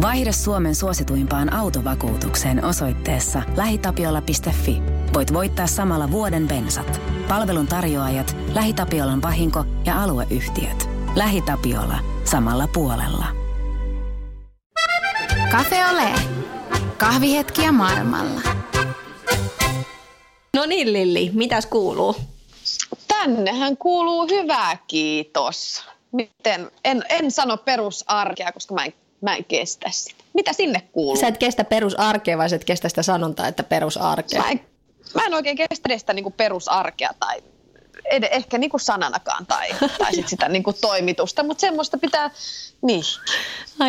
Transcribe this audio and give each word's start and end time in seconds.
Vaihda 0.00 0.32
Suomen 0.32 0.74
suosituimpaan 0.74 1.52
autovakuutukseen 1.52 2.64
osoitteessa 2.64 3.42
lähitapiola.fi. 3.56 4.82
Voit 5.14 5.32
voittaa 5.32 5.66
samalla 5.66 6.10
vuoden 6.10 6.48
bensat. 6.48 7.00
Palvelun 7.28 7.66
tarjoajat, 7.66 8.36
LähiTapiolan 8.54 9.22
vahinko 9.22 9.64
ja 9.86 10.02
alueyhtiöt. 10.02 10.88
LähiTapiola. 11.16 11.98
Samalla 12.24 12.68
puolella. 12.74 13.26
Cafe 15.50 15.86
Ole. 15.86 16.10
Kahvihetkiä 16.96 17.72
maailmalla. 17.72 18.40
No 20.56 20.66
niin 20.66 20.92
Lilli, 20.92 21.30
mitäs 21.34 21.66
kuuluu? 21.66 22.16
Tännehän 23.08 23.76
kuuluu 23.76 24.26
hyvää, 24.26 24.78
kiitos. 24.86 25.84
Miten, 26.12 26.70
en, 26.84 27.04
en 27.08 27.30
sano 27.30 27.56
perusarkea, 27.56 28.52
koska 28.52 28.74
mä 28.74 28.84
en, 28.84 28.94
mä 29.20 29.36
en 29.36 29.44
kestä 29.44 29.90
sitä. 29.90 30.24
Mitä 30.34 30.52
sinne 30.52 30.80
kuuluu? 30.92 31.16
Sä 31.16 31.28
et 31.28 31.38
kestä 31.38 31.64
perusarkea, 31.64 32.38
vai 32.38 32.50
sä 32.50 32.56
et 32.56 32.64
kestä 32.64 32.88
sitä 32.88 33.02
sanontaa, 33.02 33.48
että 33.48 33.62
perusarkea? 33.62 34.42
Mä 34.42 34.50
en, 34.50 34.60
mä 35.14 35.22
en 35.26 35.34
oikein 35.34 35.56
kestä 35.56 35.88
edes 35.88 36.00
sitä 36.00 36.12
niin 36.12 36.32
perusarkea 36.32 37.10
tai 37.20 37.42
ed- 38.10 38.28
ehkä 38.30 38.58
niin 38.58 38.70
kuin 38.70 38.80
sananakaan 38.80 39.46
tai, 39.46 39.68
tai 39.98 40.14
sit 40.14 40.28
sitä 40.28 40.48
niin 40.48 40.62
kuin 40.62 40.76
toimitusta, 40.80 41.42
mutta 41.42 41.60
semmoista 41.60 41.98
pitää, 41.98 42.30
niin. 42.82 43.02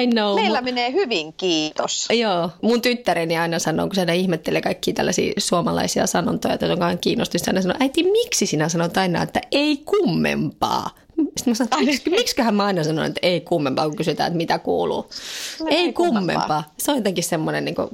I 0.02 0.08
know. 0.08 0.36
Meillä 0.36 0.62
menee 0.62 0.92
hyvin, 0.92 1.34
kiitos. 1.34 2.08
Joo, 2.10 2.50
mun 2.62 2.82
tyttäreni 2.82 3.38
aina 3.38 3.60
sanoo, 3.60 3.88
kun 3.88 3.96
se 3.96 4.02
aina 4.02 4.14
ihmettelee 4.14 4.62
kaikkia 4.62 4.94
tällaisia 4.94 5.34
suomalaisia 5.38 6.08
sanontoja, 6.08 6.54
että 6.54 6.66
onkaan 6.66 7.00
kiinnostus, 7.00 7.48
aina 7.48 7.62
sanoo, 7.62 7.78
äiti, 7.80 8.04
miksi 8.04 8.46
sinä 8.46 8.70
sanot 8.70 8.98
aina, 8.98 9.24
että 9.24 9.42
ei 9.52 9.78
kummempaa? 9.78 10.90
Sitten 11.26 11.52
mä 11.52 11.56
sanon, 11.56 11.86
miksi, 11.86 12.10
miksiköhän 12.10 12.56
mä 12.56 12.66
aina 12.66 12.84
sanon, 12.84 13.06
että 13.06 13.20
ei 13.22 13.42
kummempaa, 13.42 13.88
kun 13.88 13.98
kysytään, 13.98 14.28
että 14.28 14.38
mitä 14.38 14.60
kuuluu. 14.60 15.10
No, 15.60 15.68
ei, 15.70 15.76
ei 15.76 15.94
kummempaa. 15.94 16.22
kummempaa. 16.22 16.74
Se 16.78 16.92
on 16.92 16.98
jotenkin 16.98 17.24
semmoinen 17.24 17.66
niin 17.66 17.76
kuin, 17.76 17.90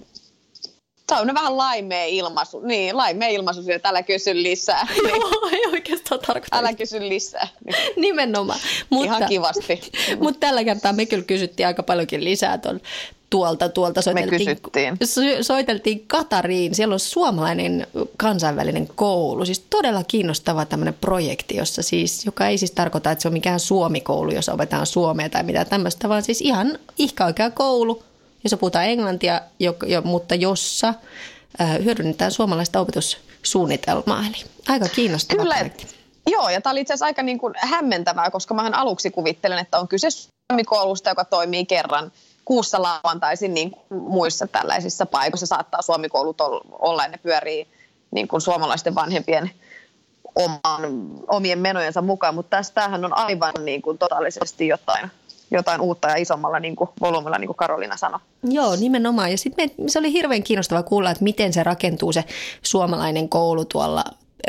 se 1.09 1.21
on 1.21 1.33
vähän 1.33 1.57
laimea 1.57 2.05
ilmaisu. 2.05 2.59
Niin, 2.59 2.97
laimea 2.97 3.27
ilmaisu 3.27 3.61
että 3.71 3.89
älä 3.89 4.03
kysy 4.03 4.43
lisää. 4.43 4.87
Niin. 5.03 5.09
Joo, 5.21 5.49
ei 5.51 5.65
oikeastaan 5.71 6.21
tarkoita. 6.27 6.57
Älä 6.57 6.73
kysy 6.73 7.09
lisää. 7.09 7.47
Niin. 7.65 7.75
Nimenomaan. 8.05 8.59
Mutta, 8.89 9.05
Ihan 9.05 9.25
kivasti. 9.29 9.81
Mutta 10.23 10.39
tällä 10.39 10.63
kertaa 10.63 10.93
me 10.93 11.05
kyllä 11.05 11.23
kysyttiin 11.23 11.67
aika 11.67 11.83
paljonkin 11.83 12.23
lisää 12.23 12.57
tuon 12.57 12.81
tuolta, 13.29 13.69
tuolta 13.69 14.01
soiteltiin, 14.01 14.57
Me 14.99 15.05
soiteltiin 15.43 16.07
Katariin. 16.07 16.75
Siellä 16.75 16.93
on 16.93 16.99
suomalainen 16.99 17.87
kansainvälinen 18.17 18.87
koulu. 18.95 19.45
Siis 19.45 19.65
todella 19.69 20.03
kiinnostava 20.03 20.65
tämmöinen 20.65 20.93
projekti, 20.93 21.55
jossa 21.55 21.81
siis, 21.81 22.25
joka 22.25 22.47
ei 22.47 22.57
siis 22.57 22.71
tarkoita, 22.71 23.11
että 23.11 23.21
se 23.21 23.27
on 23.27 23.33
mikään 23.33 23.59
suomikoulu, 23.59 24.31
jossa 24.31 24.53
opetetaan 24.53 24.85
suomea 24.85 25.29
tai 25.29 25.43
mitä 25.43 25.65
tämmöistä, 25.65 26.09
vaan 26.09 26.23
siis 26.23 26.41
ihan 26.41 26.79
ihka 26.97 27.25
koulu, 27.53 28.03
jossa 28.43 28.57
puhutaan 28.57 28.85
englantia, 28.85 29.41
jo, 29.59 29.75
jo, 29.85 30.01
mutta 30.01 30.35
jossa 30.35 30.93
äh, 31.61 31.83
hyödynnetään 31.83 32.31
suomalaista 32.31 32.79
opetussuunnitelmaa. 32.79 34.19
Eli 34.19 34.45
aika 34.67 34.87
kiinnostava 34.95 35.41
Kyllä. 35.41 35.55
projekti. 35.55 35.87
Joo, 36.27 36.49
ja 36.49 36.61
tämä 36.61 36.71
oli 36.71 36.81
itse 36.81 36.93
asiassa 36.93 37.05
aika 37.05 37.23
niin 37.23 37.39
kuin 37.39 37.53
hämmentävää, 37.57 38.31
koska 38.31 38.53
mähän 38.53 38.73
aluksi 38.73 39.11
kuvittelen, 39.11 39.59
että 39.59 39.79
on 39.79 39.87
kyse 39.87 40.07
suomikoulusta, 40.51 41.09
joka 41.09 41.25
toimii 41.25 41.65
kerran 41.65 42.11
kuussa 42.47 42.81
lauantaisin 42.81 43.53
niin 43.53 43.71
kuin 43.71 44.01
muissa 44.01 44.47
tällaisissa 44.47 45.05
paikoissa. 45.05 45.45
Saattaa 45.45 45.81
suomikoulut 45.81 46.41
olla 46.79 47.03
ja 47.03 47.09
ne 47.09 47.17
pyörii 47.17 47.67
niin 48.11 48.27
kuin 48.27 48.41
suomalaisten 48.41 48.95
vanhempien 48.95 49.51
oman, 50.35 50.81
omien 51.27 51.59
menojensa 51.59 52.01
mukaan, 52.01 52.35
mutta 52.35 52.57
tästähän 52.57 53.05
on 53.05 53.17
aivan 53.17 53.53
niin 53.65 53.81
kuin 53.81 53.97
totaalisesti 53.97 54.67
jotain 54.67 55.11
jotain 55.51 55.81
uutta 55.81 56.09
ja 56.09 56.15
isommalla 56.15 56.59
niin 56.59 56.75
kuin, 56.75 56.89
volyymilla, 57.01 57.37
niin 57.37 57.47
kuin 57.47 57.57
Karolina 57.57 57.97
sanoi. 57.97 58.19
Joo, 58.43 58.75
nimenomaan. 58.75 59.31
Ja 59.31 59.37
sitten 59.37 59.71
se 59.87 59.99
oli 59.99 60.13
hirveän 60.13 60.43
kiinnostava 60.43 60.83
kuulla, 60.83 61.11
että 61.11 61.23
miten 61.23 61.53
se 61.53 61.63
rakentuu 61.63 62.13
se 62.13 62.23
suomalainen 62.61 63.29
koulu 63.29 63.65
tuolla 63.65 64.03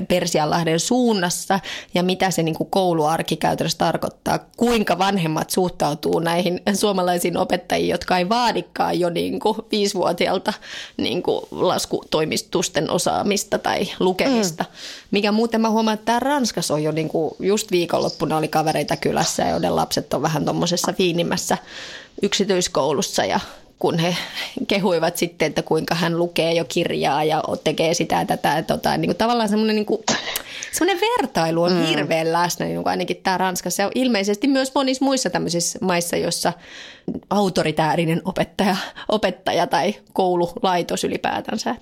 Persianlahden 0.08 0.80
suunnassa 0.80 1.60
ja 1.94 2.02
mitä 2.02 2.30
se 2.30 2.42
niin 2.42 2.54
kuin 2.54 2.70
kouluarki 2.70 3.36
käytännössä 3.36 3.78
tarkoittaa, 3.78 4.38
kuinka 4.56 4.98
vanhemmat 4.98 5.50
suhtautuu 5.50 6.18
näihin 6.18 6.60
suomalaisiin 6.74 7.36
opettajiin, 7.36 7.88
jotka 7.88 8.18
ei 8.18 8.28
vaadikaan 8.28 9.00
jo 9.00 9.10
niin 9.10 9.40
kuin 9.40 9.56
viisivuotiaalta 9.72 10.52
niin 10.96 11.22
kuin 11.22 11.40
laskutoimistusten 11.50 12.90
osaamista 12.90 13.58
tai 13.58 13.88
lukemista. 14.00 14.64
Mm. 14.64 14.70
Mikä 15.10 15.32
muuten 15.32 15.60
mä 15.60 15.70
huomaan, 15.70 15.94
että 15.94 16.04
tämä 16.06 16.20
Ranskassa 16.20 16.74
on 16.74 16.82
jo 16.82 16.92
niin 16.92 17.08
kuin, 17.08 17.34
just 17.40 17.70
viikonloppuna 17.70 18.36
oli 18.36 18.48
kavereita 18.48 18.96
kylässä, 18.96 19.48
joiden 19.48 19.76
lapset 19.76 20.14
on 20.14 20.22
vähän 20.22 20.44
tuommoisessa 20.44 20.92
fiinimmässä 20.92 21.58
yksityiskoulussa 22.22 23.24
ja 23.24 23.40
kun 23.78 23.98
he 23.98 24.16
kehuivat 24.68 25.16
sitten, 25.16 25.46
että 25.46 25.62
kuinka 25.62 25.94
hän 25.94 26.18
lukee 26.18 26.52
jo 26.52 26.64
kirjaa 26.64 27.24
ja 27.24 27.42
tekee 27.64 27.94
sitä 27.94 28.24
tätä. 28.24 28.62
Tota, 28.62 28.96
niin 28.96 29.08
kuin 29.08 29.16
tavallaan 29.16 29.48
semmoinen, 29.48 29.76
niin 29.76 29.86
kuin, 29.86 30.02
semmoinen 30.78 31.00
vertailu 31.00 31.62
on 31.62 31.72
mm. 31.72 31.84
hirveän 31.84 32.32
läsnä, 32.32 32.66
niin 32.66 32.76
kuin 32.76 32.88
ainakin 32.88 33.20
tämä 33.22 33.38
Ranskassa 33.38 33.82
ja 33.82 33.90
ilmeisesti 33.94 34.48
myös 34.48 34.74
monissa 34.74 35.04
muissa 35.04 35.30
tämmöisissä 35.30 35.78
maissa, 35.82 36.16
jossa 36.16 36.52
autoritäärinen 37.30 38.22
opettaja, 38.24 38.76
opettaja 39.08 39.66
tai 39.66 39.94
koululaitos 40.12 41.04
ylipäätänsä. 41.04 41.76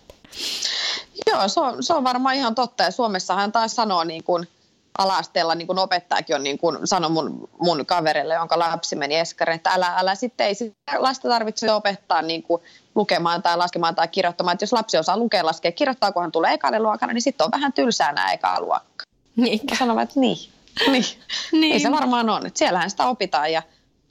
Joo, 1.27 1.49
se 1.49 1.61
on, 1.61 1.83
se 1.83 1.95
on 1.95 2.05
varmaan 2.05 2.35
ihan 2.35 2.55
totta 2.55 2.83
ja 2.83 2.91
Suomessahan 2.91 3.53
taas 3.53 3.73
sanoo 3.73 4.05
niin 4.05 4.25
kuin– 4.25 4.47
ala-asteella 4.99 5.55
niin 5.55 5.67
kuin 5.67 5.79
opettajakin 5.79 6.37
on 6.37 6.43
niin 6.43 6.59
kuin 6.59 6.79
sanoi 6.85 7.11
mun, 7.11 7.49
mun 7.61 7.87
kaverille, 7.87 8.35
jonka 8.35 8.59
lapsi 8.59 8.97
meni 8.97 9.17
eskariin, 9.17 9.57
että 9.57 9.71
älä, 9.71 9.95
älä 9.97 10.15
sitten, 10.15 10.47
ei 10.47 10.55
sitä 10.55 10.75
lasta 10.99 11.29
tarvitse 11.29 11.73
opettaa 11.73 12.23
niin 12.23 12.43
kuin 12.43 12.63
lukemaan 12.95 13.43
tai 13.43 13.57
laskemaan 13.57 13.95
tai 13.95 14.09
kirjoittamaan. 14.09 14.55
Että 14.55 14.63
jos 14.63 14.73
lapsi 14.73 14.99
osaa 14.99 15.17
lukea, 15.19 15.47
laskea, 15.47 15.73
kirjoittaa, 15.73 16.13
kun 16.13 16.23
hän 16.23 16.33
tulee 16.33 16.55
ekalle 16.55 16.79
luokana, 16.79 17.13
niin 17.13 17.23
sitten 17.23 17.45
on 17.45 17.51
vähän 17.53 17.73
tylsää 17.73 18.13
nämä 18.13 18.33
ekaa 18.33 18.61
luokka. 18.61 19.05
Niin. 19.37 19.61
Mä 19.71 19.77
sanon, 19.77 20.01
että 20.01 20.21
niin. 20.21 20.39
niin. 20.93 21.05
niin. 21.53 21.73
Ei 21.73 21.81
se 21.81 21.93
varmaan 21.93 22.31
on. 22.31 22.47
Että 22.47 22.59
siellähän 22.59 22.91
sitä 22.91 23.07
opitaan 23.07 23.53
ja 23.53 23.63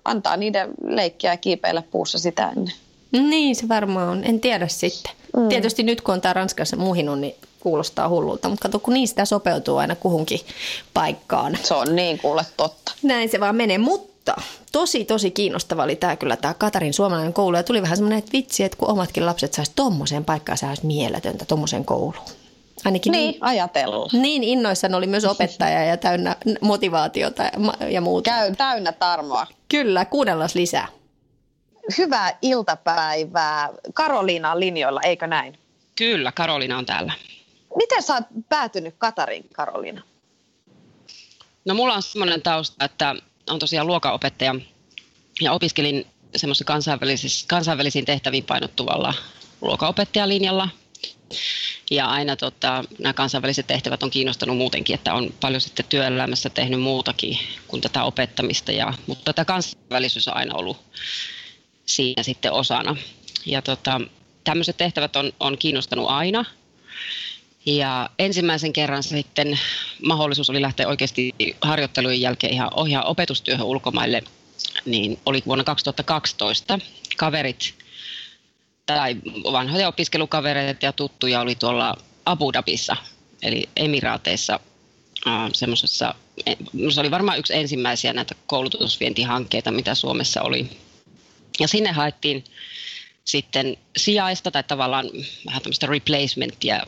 antaa 0.06 0.38
niiden 0.38 0.70
leikkiä 0.84 1.34
ja 1.34 1.38
kiipeillä 1.38 1.82
puussa 1.82 2.20
sitä 2.20 2.50
ennen. 2.50 2.74
Niin 3.12 3.56
se 3.56 3.68
varmaan 3.68 4.10
on. 4.10 4.24
En 4.24 4.40
tiedä 4.40 4.68
sitten. 4.68 5.12
Mm. 5.38 5.50
Tietysti 5.50 5.84
nyt 5.84 6.02
kun 6.02 6.14
on 6.14 6.22
tämä 6.22 6.34
Ranskassa 6.34 6.78
muhinut, 6.78 7.20
niin 7.20 7.36
kuulostaa 7.60 8.10
hullulta, 8.10 8.50
mutta 8.50 8.64
kato, 8.64 8.80
kun 8.80 8.94
niistä 8.94 9.26
sopeutuu 9.26 9.78
aina 9.78 9.96
kuhunkin 9.96 10.40
paikkaan. 10.94 11.58
Se 11.64 11.74
on 11.74 11.96
niin 11.96 12.20
kuule 12.20 12.46
totta. 12.58 12.92
Näin 13.04 13.30
se 13.30 13.40
vaan 13.40 13.56
menee, 13.56 13.78
mutta 13.78 14.36
tosi 14.72 15.06
tosi 15.06 15.32
kiinnostava 15.32 15.84
oli 15.84 15.96
tämä 15.96 16.16
kyllä 16.16 16.36
tämä 16.36 16.54
Katarin 16.54 16.94
suomalainen 16.94 17.34
koulu 17.34 17.58
ja 17.58 17.64
tuli 17.64 17.82
vähän 17.82 17.98
semmoinen 17.98 18.20
että 18.20 18.32
vitsi, 18.32 18.64
että 18.64 18.78
kun 18.78 18.90
omatkin 18.90 19.26
lapset 19.26 19.54
saisi 19.54 19.72
tommoseen 19.76 20.26
paikkaan, 20.26 20.58
se 20.58 20.66
olisi 20.66 20.86
mieletöntä 20.86 21.46
tommoseen 21.46 21.86
kouluun. 21.86 22.26
Ainakin 22.86 23.12
niin, 23.12 23.32
niin 23.32 23.38
ajatella. 23.42 24.10
Niin 24.14 24.44
innoissaan 24.44 24.96
oli 24.96 25.08
myös 25.08 25.26
opettaja 25.26 25.84
ja 25.84 25.98
täynnä 25.98 26.36
motivaatiota 26.62 27.44
ja 27.90 28.02
muuta. 28.02 28.32
Käy 28.32 28.56
täynnä 28.56 28.92
tarmoa. 28.92 29.48
Kyllä, 29.70 30.06
kuunnellaan 30.06 30.50
lisää. 30.54 30.88
Hyvää 31.98 32.38
iltapäivää. 32.42 33.70
Karoliina 33.94 34.60
linjoilla, 34.60 35.02
eikö 35.02 35.28
näin? 35.28 35.60
Kyllä, 35.96 36.32
Karoliina 36.32 36.78
on 36.78 36.86
täällä. 36.86 37.14
Miten 37.76 38.04
sä 38.04 38.14
oot 38.14 38.24
päätynyt 38.50 38.96
Katariin, 38.98 39.50
Karoliina? 39.54 40.02
No 41.66 41.74
mulla 41.74 41.94
on 41.94 42.04
semmoinen 42.04 42.42
tausta, 42.42 42.86
että 42.86 43.16
on 43.50 43.60
tosiaan 43.60 43.88
luokanopettaja 43.88 44.56
ja 45.42 45.52
opiskelin 45.52 46.08
semmoisessa 46.36 46.74
kansainvälisiin 47.48 48.06
tehtäviin 48.06 48.44
painottuvalla 48.44 49.14
luokanopettajalinjalla. 49.62 50.70
Ja 51.92 52.06
aina 52.06 52.36
tota, 52.36 52.84
nämä 53.00 53.14
kansainväliset 53.14 53.68
tehtävät 53.68 54.04
on 54.04 54.10
kiinnostanut 54.10 54.58
muutenkin, 54.58 54.94
että 54.94 55.14
on 55.14 55.34
paljon 55.42 55.62
sitten 55.62 55.86
työelämässä 55.90 56.50
tehnyt 56.50 56.82
muutakin 56.82 57.40
kuin 57.68 57.82
tätä 57.82 58.04
opettamista. 58.04 58.72
Ja, 58.72 58.94
mutta 59.08 59.24
tätä 59.24 59.46
kansainvälisyys 59.46 60.28
on 60.28 60.38
aina 60.38 60.56
ollut 60.56 60.78
siinä 61.86 62.24
sitten 62.24 62.52
osana. 62.52 62.96
Ja 63.46 63.62
tota, 63.62 64.02
tämmöiset 64.44 64.78
tehtävät 64.78 65.16
on, 65.16 65.34
on 65.40 65.58
kiinnostanut 65.58 66.10
aina. 66.10 66.46
Ja 67.66 68.10
ensimmäisen 68.20 68.74
kerran 68.74 69.04
sitten 69.04 69.60
mahdollisuus 70.06 70.50
oli 70.50 70.62
lähteä 70.62 70.88
oikeasti 70.88 71.36
harjoittelujen 71.62 72.22
jälkeen 72.22 72.54
ihan 72.54 72.70
ohjaa 72.76 73.04
opetustyöhön 73.04 73.66
ulkomaille, 73.66 74.24
niin 74.86 75.20
oli 75.26 75.44
vuonna 75.46 75.64
2012. 75.64 76.80
Kaverit 77.18 77.74
tai 78.86 79.16
vanhoja 79.52 79.88
opiskelukavereita 79.88 80.86
ja 80.86 80.94
tuttuja 80.94 81.42
oli 81.42 81.56
tuolla 81.56 81.98
Abu 82.26 82.54
Dhabissa, 82.54 82.96
eli 83.42 83.70
Emiraateissa 83.76 84.60
semmoisessa, 85.54 86.16
e, 86.46 86.54
se 86.94 87.00
oli 87.00 87.12
varmaan 87.12 87.40
yksi 87.40 87.56
ensimmäisiä 87.56 88.14
näitä 88.14 88.36
koulutusvientihankkeita, 88.48 89.72
mitä 89.72 89.96
Suomessa 89.96 90.42
oli. 90.42 90.70
Ja 91.60 91.68
sinne 91.68 91.92
haettiin 91.92 92.44
sitten 93.26 93.78
sijaista 93.98 94.52
tai 94.52 94.64
tavallaan 94.64 95.06
vähän 95.46 95.62
tämmöistä 95.62 95.88
replacementia 95.88 96.88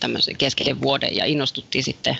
tämmöisen 0.00 0.36
kesken 0.36 0.80
vuoden 0.80 1.16
ja 1.16 1.24
innostuttiin 1.24 1.84
sitten 1.84 2.18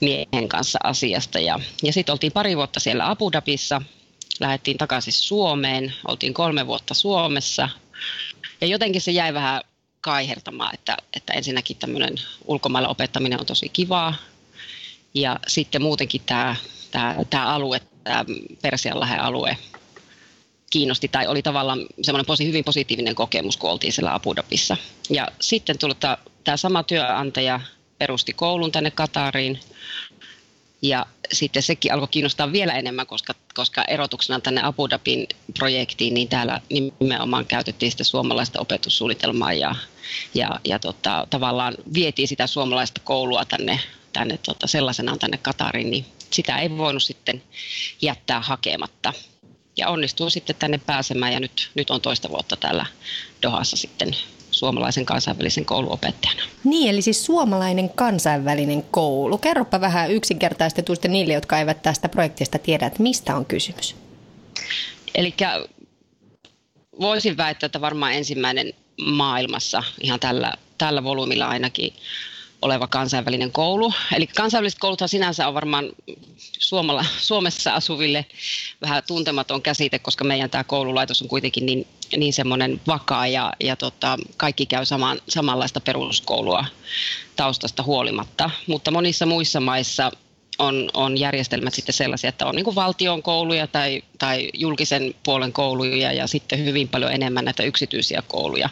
miehen 0.00 0.48
kanssa 0.48 0.78
asiasta. 0.82 1.38
Ja, 1.38 1.60
ja 1.82 1.92
sitten 1.92 2.12
oltiin 2.12 2.32
pari 2.32 2.56
vuotta 2.56 2.80
siellä 2.80 3.10
Abu 3.10 3.32
Dhabissa 3.32 3.82
lähdettiin 4.40 4.78
takaisin 4.78 5.12
Suomeen, 5.12 5.94
oltiin 6.08 6.34
kolme 6.34 6.66
vuotta 6.66 6.94
Suomessa 6.94 7.68
ja 8.60 8.66
jotenkin 8.66 9.00
se 9.00 9.10
jäi 9.10 9.34
vähän 9.34 9.62
kaihertamaan, 10.00 10.74
että, 10.74 10.96
että 11.16 11.32
ensinnäkin 11.32 11.76
tämmöinen 11.76 12.14
ulkomailla 12.44 12.88
opettaminen 12.88 13.40
on 13.40 13.46
tosi 13.46 13.68
kivaa 13.68 14.14
ja 15.14 15.40
sitten 15.46 15.82
muutenkin 15.82 16.20
tämä, 16.26 16.56
tämä, 16.90 17.16
tämä 17.30 17.46
alue, 17.46 17.80
tämä 18.04 18.24
Persianlahden 18.62 19.20
alue 19.20 19.58
kiinnosti 20.74 21.08
tai 21.08 21.26
oli 21.26 21.42
tavallaan 21.42 21.86
semmoinen 22.02 22.26
posi, 22.26 22.46
hyvin 22.46 22.64
positiivinen 22.64 23.14
kokemus, 23.14 23.56
kun 23.56 23.70
oltiin 23.70 23.92
siellä 23.92 24.14
Abu 24.14 24.36
Dhabissa. 24.36 24.76
Ja 25.10 25.28
sitten 25.40 25.78
tuli 25.78 25.94
tämä 26.44 26.56
sama 26.56 26.82
työnantaja 26.82 27.60
perusti 27.98 28.32
koulun 28.32 28.72
tänne 28.72 28.90
Katariin 28.90 29.60
ja 30.82 31.06
sitten 31.32 31.62
sekin 31.62 31.92
alkoi 31.92 32.08
kiinnostaa 32.08 32.52
vielä 32.52 32.72
enemmän, 32.72 33.06
koska, 33.06 33.34
koska 33.54 33.84
erotuksena 33.84 34.40
tänne 34.40 34.60
Abu 34.64 34.90
Dhabin 34.90 35.26
projektiin, 35.58 36.14
niin 36.14 36.28
täällä 36.28 36.60
nimenomaan 37.00 37.46
käytettiin 37.46 37.90
sitä 37.90 38.04
suomalaista 38.04 38.60
opetussuunnitelmaa 38.60 39.52
ja, 39.52 39.74
ja, 40.34 40.60
ja 40.64 40.78
tota, 40.78 41.26
tavallaan 41.30 41.74
vietiin 41.94 42.28
sitä 42.28 42.46
suomalaista 42.46 43.00
koulua 43.04 43.44
tänne, 43.44 43.80
tänne 44.12 44.38
tota, 44.38 44.66
sellaisenaan 44.66 45.18
tänne 45.18 45.36
Katariin, 45.36 45.90
niin 45.90 46.04
sitä 46.30 46.58
ei 46.58 46.70
voinut 46.70 47.02
sitten 47.02 47.42
jättää 48.02 48.40
hakematta. 48.40 49.12
Ja 49.76 49.88
onnistuu 49.88 50.30
sitten 50.30 50.56
tänne 50.56 50.80
pääsemään 50.86 51.32
ja 51.32 51.40
nyt, 51.40 51.70
nyt 51.74 51.90
on 51.90 52.00
toista 52.00 52.28
vuotta 52.28 52.56
täällä 52.56 52.86
Dohassa 53.42 53.76
sitten 53.76 54.16
suomalaisen 54.50 55.06
kansainvälisen 55.06 55.64
kouluopettajana. 55.64 56.42
Niin, 56.64 56.90
eli 56.90 57.02
siis 57.02 57.24
suomalainen 57.26 57.90
kansainvälinen 57.90 58.82
koulu. 58.82 59.38
Kerropa 59.38 59.80
vähän 59.80 60.10
yksinkertaistetusti 60.10 61.08
niille, 61.08 61.32
jotka 61.32 61.58
eivät 61.58 61.82
tästä 61.82 62.08
projektista 62.08 62.58
tiedä, 62.58 62.86
että 62.86 63.02
mistä 63.02 63.36
on 63.36 63.46
kysymys. 63.46 63.96
Eli 65.14 65.34
voisin 67.00 67.36
väittää, 67.36 67.66
että 67.66 67.80
varmaan 67.80 68.12
ensimmäinen 68.12 68.72
maailmassa 69.06 69.82
ihan 70.00 70.20
tällä, 70.20 70.52
tällä 70.78 71.04
volyymilla 71.04 71.46
ainakin 71.46 71.94
oleva 72.64 72.86
kansainvälinen 72.86 73.52
koulu. 73.52 73.92
Eli 74.16 74.26
kansainväliset 74.26 74.78
kouluthan 74.78 75.08
sinänsä 75.08 75.48
on 75.48 75.54
varmaan 75.54 75.88
Suomalla, 76.58 77.04
Suomessa 77.18 77.74
asuville 77.74 78.26
vähän 78.82 79.02
tuntematon 79.06 79.62
käsite, 79.62 79.98
koska 79.98 80.24
meidän 80.24 80.50
tämä 80.50 80.64
koululaitos 80.64 81.22
on 81.22 81.28
kuitenkin 81.28 81.66
niin, 81.66 81.86
niin 82.16 82.32
semmoinen 82.32 82.80
vakaa 82.86 83.26
ja, 83.26 83.52
ja 83.60 83.76
tota, 83.76 84.18
kaikki 84.36 84.66
käy 84.66 84.84
saman, 84.84 85.20
samanlaista 85.28 85.80
peruskoulua 85.80 86.64
taustasta 87.36 87.82
huolimatta. 87.82 88.50
Mutta 88.66 88.90
monissa 88.90 89.26
muissa 89.26 89.60
maissa 89.60 90.10
on, 90.58 90.90
on 90.94 91.18
järjestelmät 91.18 91.74
sitten 91.74 91.92
sellaisia, 91.92 92.28
että 92.28 92.46
on 92.46 92.54
niin 92.54 92.74
valtion 92.74 93.22
kouluja 93.22 93.66
tai, 93.66 94.02
tai 94.18 94.50
julkisen 94.54 95.14
puolen 95.22 95.52
kouluja 95.52 96.12
ja 96.12 96.26
sitten 96.26 96.64
hyvin 96.64 96.88
paljon 96.88 97.12
enemmän 97.12 97.44
näitä 97.44 97.62
yksityisiä 97.62 98.22
kouluja. 98.28 98.68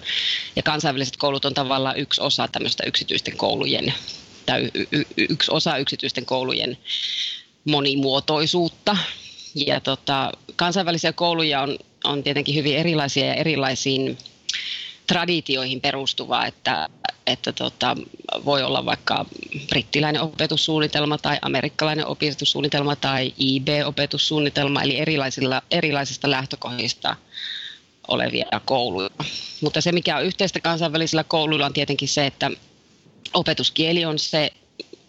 Ja 0.57 0.63
kansainväliset 0.63 1.17
koulut 1.17 1.45
on 1.45 1.55
tavallaan 1.55 1.99
yksi 1.99 2.21
osa 2.21 2.49
tämmöistä 2.49 2.85
yksityisten 2.87 3.37
koulujen 3.37 3.95
tai 4.47 4.71
y, 4.75 4.85
y, 4.93 5.05
yksi 5.17 5.51
osa 5.51 5.79
yksityisten 5.79 6.27
koulujen 6.27 6.79
monimuotoisuutta. 7.65 8.97
Ja 9.55 9.81
tota, 9.81 10.33
kansainvälisiä 10.57 11.13
kouluja 11.13 11.61
on, 11.61 11.79
on 12.05 12.23
tietenkin 12.23 12.55
hyvin 12.55 12.77
erilaisia 12.77 13.27
ja 13.27 13.35
erilaisiin 13.35 14.19
traditioihin 15.07 15.81
perustuvaa, 15.81 16.47
että, 16.47 16.89
että 17.27 17.53
tota, 17.53 17.97
voi 18.45 18.63
olla 18.63 18.85
vaikka 18.85 19.25
brittiläinen 19.69 20.23
opetussuunnitelma 20.23 21.19
tai 21.19 21.39
amerikkalainen 21.43 22.07
opetussuunnitelma 22.07 22.97
tai 22.97 23.35
IB-opetussuunnitelma, 23.39 24.83
eli 24.83 24.99
erilaisilla, 24.99 25.63
erilaisista 25.71 26.31
lähtökohdista 26.31 27.17
olevia 28.09 28.47
kouluja. 28.65 29.11
Mutta 29.61 29.81
se, 29.81 29.93
mikä 29.93 30.17
on 30.17 30.25
yhteistä 30.25 30.61
kansainvälisillä 30.61 31.25
kouluilla, 31.25 31.67
on 31.67 31.73
tietenkin 31.73 32.09
se, 32.09 32.27
että 32.27 32.51
opetuskieli 33.35 34.05
on, 34.05 34.19
se, 34.19 34.51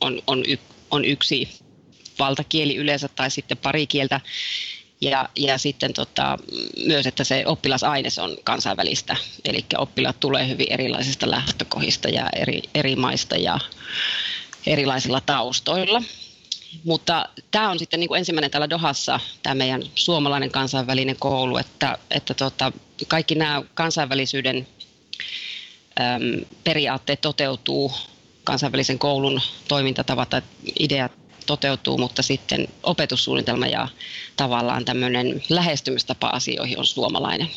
on, 0.01 0.21
on, 0.27 0.43
y, 0.47 0.57
on 0.91 1.05
yksi 1.05 1.49
valtakieli 2.19 2.75
yleensä 2.75 3.07
tai 3.07 3.31
sitten 3.31 3.57
pari 3.57 3.87
kieltä. 3.87 4.21
Ja, 5.03 5.29
ja 5.35 5.57
sitten 5.57 5.93
tota, 5.93 6.37
myös, 6.85 7.07
että 7.07 7.23
se 7.23 7.43
oppilasaines 7.45 8.19
on 8.19 8.37
kansainvälistä, 8.43 9.15
eli 9.45 9.65
oppilaat 9.77 10.19
tulee 10.19 10.47
hyvin 10.47 10.67
erilaisista 10.69 11.31
lähtökohdista 11.31 12.09
ja 12.09 12.29
eri, 12.35 12.61
eri 12.75 12.95
maista 12.95 13.35
ja 13.35 13.59
erilaisilla 14.67 15.21
taustoilla. 15.21 16.03
Mutta 16.83 17.29
tämä 17.51 17.69
on 17.69 17.79
sitten 17.79 17.99
niin 17.99 18.07
kuin 18.07 18.19
ensimmäinen 18.19 18.51
täällä 18.51 18.69
Dohassa, 18.69 19.19
tämä 19.43 19.55
meidän 19.55 19.83
suomalainen 19.95 20.51
kansainvälinen 20.51 21.15
koulu, 21.19 21.57
että, 21.57 21.97
että 22.11 22.33
tota, 22.33 22.71
kaikki 23.07 23.35
nämä 23.35 23.61
kansainvälisyyden 23.73 24.67
äm, 25.99 26.45
periaatteet 26.63 27.21
toteutuu 27.21 27.91
kansainvälisen 28.43 28.99
koulun 28.99 29.41
toimintatavat 29.67 30.29
tai 30.29 30.41
ideat 30.79 31.22
toteutuu, 31.45 31.97
mutta 31.97 32.21
sitten 32.21 32.67
opetussuunnitelma 32.83 33.67
ja 33.67 33.87
tavallaan 34.37 34.85
tämmöinen 34.85 35.43
lähestymistapa 35.49 36.27
asioihin 36.27 36.79
on 36.79 36.85
suomalainen. 36.85 37.47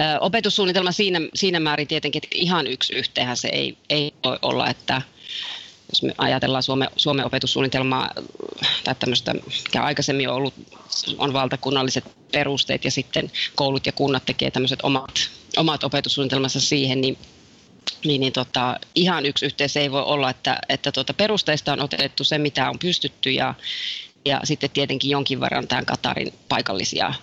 Ö, 0.00 0.20
opetussuunnitelma 0.20 0.92
siinä, 0.92 1.20
siinä 1.34 1.60
määrin 1.60 1.88
tietenkin, 1.88 2.20
että 2.24 2.38
ihan 2.38 2.66
yksi 2.66 2.92
yhteenhän 2.92 3.36
se 3.36 3.48
ei, 3.48 3.76
ei 3.90 4.14
voi 4.24 4.38
olla, 4.42 4.70
että 4.70 5.02
jos 5.88 6.02
me 6.02 6.14
ajatellaan 6.18 6.62
Suomen, 6.62 6.88
Suomen 6.96 7.26
opetussuunnitelmaa 7.26 8.10
tai 8.84 8.94
tämmöistä, 8.94 9.34
mikä 9.34 9.82
aikaisemmin 9.82 10.28
on 10.28 10.34
ollut, 10.34 10.54
on 11.18 11.32
valtakunnalliset 11.32 12.04
perusteet 12.32 12.84
ja 12.84 12.90
sitten 12.90 13.30
koulut 13.54 13.86
ja 13.86 13.92
kunnat 13.92 14.26
tekee 14.26 14.50
tämmöiset 14.50 14.78
omat, 14.82 15.30
omat 15.56 15.84
opetussuunnitelmansa 15.84 16.60
siihen, 16.60 17.00
niin 17.00 17.18
niin, 18.04 18.20
niin 18.20 18.32
tota, 18.32 18.80
ihan 18.94 19.26
yksi 19.26 19.46
yhteys 19.46 19.76
ei 19.76 19.92
voi 19.92 20.02
olla, 20.02 20.30
että, 20.30 20.58
että 20.68 20.92
tota 20.92 21.14
perusteista 21.14 21.72
on 21.72 21.80
otettu 21.80 22.24
se, 22.24 22.38
mitä 22.38 22.70
on 22.70 22.78
pystytty 22.78 23.30
ja, 23.30 23.54
ja 24.24 24.40
sitten 24.44 24.70
tietenkin 24.70 25.10
jonkin 25.10 25.40
verran 25.40 25.68
tämän 25.68 25.86
Katarin 25.86 26.34
paikallisia 26.48 27.14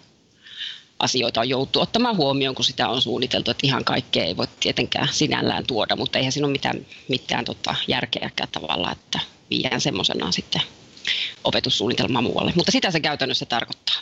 asioita 1.00 1.40
on 1.42 1.50
joutu 1.50 1.82
ottamaan 1.82 2.18
huomioon, 2.18 2.56
kun 2.56 2.66
sitä 2.66 2.90
on 2.90 3.02
suunniteltu, 3.02 3.52
että 3.52 3.68
ihan 3.68 3.84
kaikkea 3.84 4.24
ei 4.24 4.38
voi 4.38 4.48
tietenkään 4.60 5.08
sinällään 5.12 5.68
tuoda, 5.68 5.96
mutta 5.96 6.18
eihän 6.18 6.32
siinä 6.32 6.46
ole 6.46 6.52
mitään, 6.52 6.86
mitään 7.08 7.46
tota 7.46 7.76
järkeäkään 7.88 8.50
tavalla, 8.52 8.92
että 8.92 9.20
viedään 9.50 9.82
semmoisenaan 9.82 10.34
sitten 10.34 10.62
opetussuunnitelmaa 11.44 12.22
muualle. 12.22 12.54
Mutta 12.56 12.72
sitä 12.72 12.92
se 12.92 13.00
käytännössä 13.00 13.46
tarkoittaa. 13.46 13.96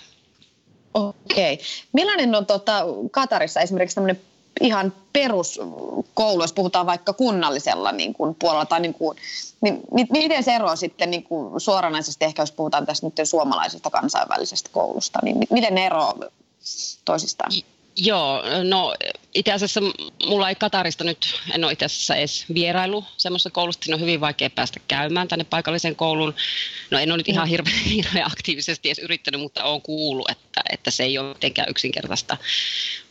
Okei. 0.93 1.59
Millainen 1.93 2.35
on 2.35 2.45
tota, 2.45 2.83
Katarissa 3.11 3.61
esimerkiksi 3.61 3.95
tämmöinen 3.95 4.21
ihan 4.61 4.93
peruskoulu, 5.13 6.43
jos 6.43 6.53
puhutaan 6.53 6.85
vaikka 6.85 7.13
kunnallisella 7.13 7.91
niin 7.91 8.13
kuin 8.13 8.35
puolella, 8.35 8.65
tai 8.65 8.79
niin 8.79 8.93
kuin, 8.93 9.17
niin 9.61 9.81
miten 10.11 10.43
se 10.43 10.55
eroaa 10.55 10.75
sitten 10.75 11.11
niin 11.11 11.23
kuin 11.23 11.61
suoranaisesti, 11.61 12.25
ehkä 12.25 12.41
jos 12.41 12.51
puhutaan 12.51 12.85
tästä 12.85 13.07
nyt 13.07 13.15
suomalaisesta 13.23 13.89
kansainvälisestä 13.89 14.69
koulusta, 14.73 15.19
niin 15.23 15.37
miten 15.49 15.75
ne 15.75 15.85
eroaa 15.85 16.13
toisistaan? 17.05 17.51
Joo, 17.97 18.43
no 18.63 18.95
itse 19.33 19.51
asiassa 19.51 19.81
mulla 20.25 20.49
ei 20.49 20.55
Katarista 20.55 21.03
nyt, 21.03 21.39
en 21.53 21.63
ole 21.63 21.71
itse 21.73 21.85
asiassa 21.85 22.15
edes 22.15 22.45
vierailu 22.53 23.05
semmoista 23.17 23.49
koulusta, 23.49 23.85
siinä 23.85 23.95
on 23.95 24.01
hyvin 24.01 24.21
vaikea 24.21 24.49
päästä 24.49 24.79
käymään 24.87 25.27
tänne 25.27 25.45
paikalliseen 25.45 25.95
kouluun. 25.95 26.33
No 26.91 26.99
en 26.99 27.11
ole 27.11 27.17
nyt 27.17 27.29
ihan 27.29 27.47
hirveän, 27.47 27.83
hirveän 27.95 28.27
aktiivisesti 28.27 28.89
edes 28.89 28.99
yrittänyt, 28.99 29.41
mutta 29.41 29.63
olen 29.63 29.81
kuullut, 29.81 30.29
että, 30.29 30.61
että 30.69 30.91
se 30.91 31.03
ei 31.03 31.17
ole 31.17 31.33
mitenkään 31.33 31.69
yksinkertaista. 31.69 32.37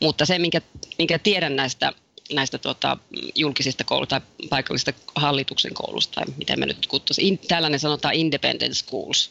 Mutta 0.01 0.27
se, 0.27 0.39
minkä, 0.39 0.61
minkä 0.99 1.19
tiedän 1.19 1.57
näistä 1.57 1.93
näistä 2.33 2.59
tuota, 2.59 2.97
julkisista 3.35 3.85
kouluista 3.85 4.21
tai 4.21 4.49
paikallisista 4.51 4.93
hallituksen 5.15 5.75
koulusta, 5.75 6.15
tai 6.15 6.35
miten 6.37 6.61
me 6.61 6.67
nyt 6.67 6.87
kutsuisimme. 6.87 7.39
Täällä 7.49 7.69
ne 7.69 7.79
sanotaan 7.79 8.15
independent 8.15 8.77
schools, 8.77 9.31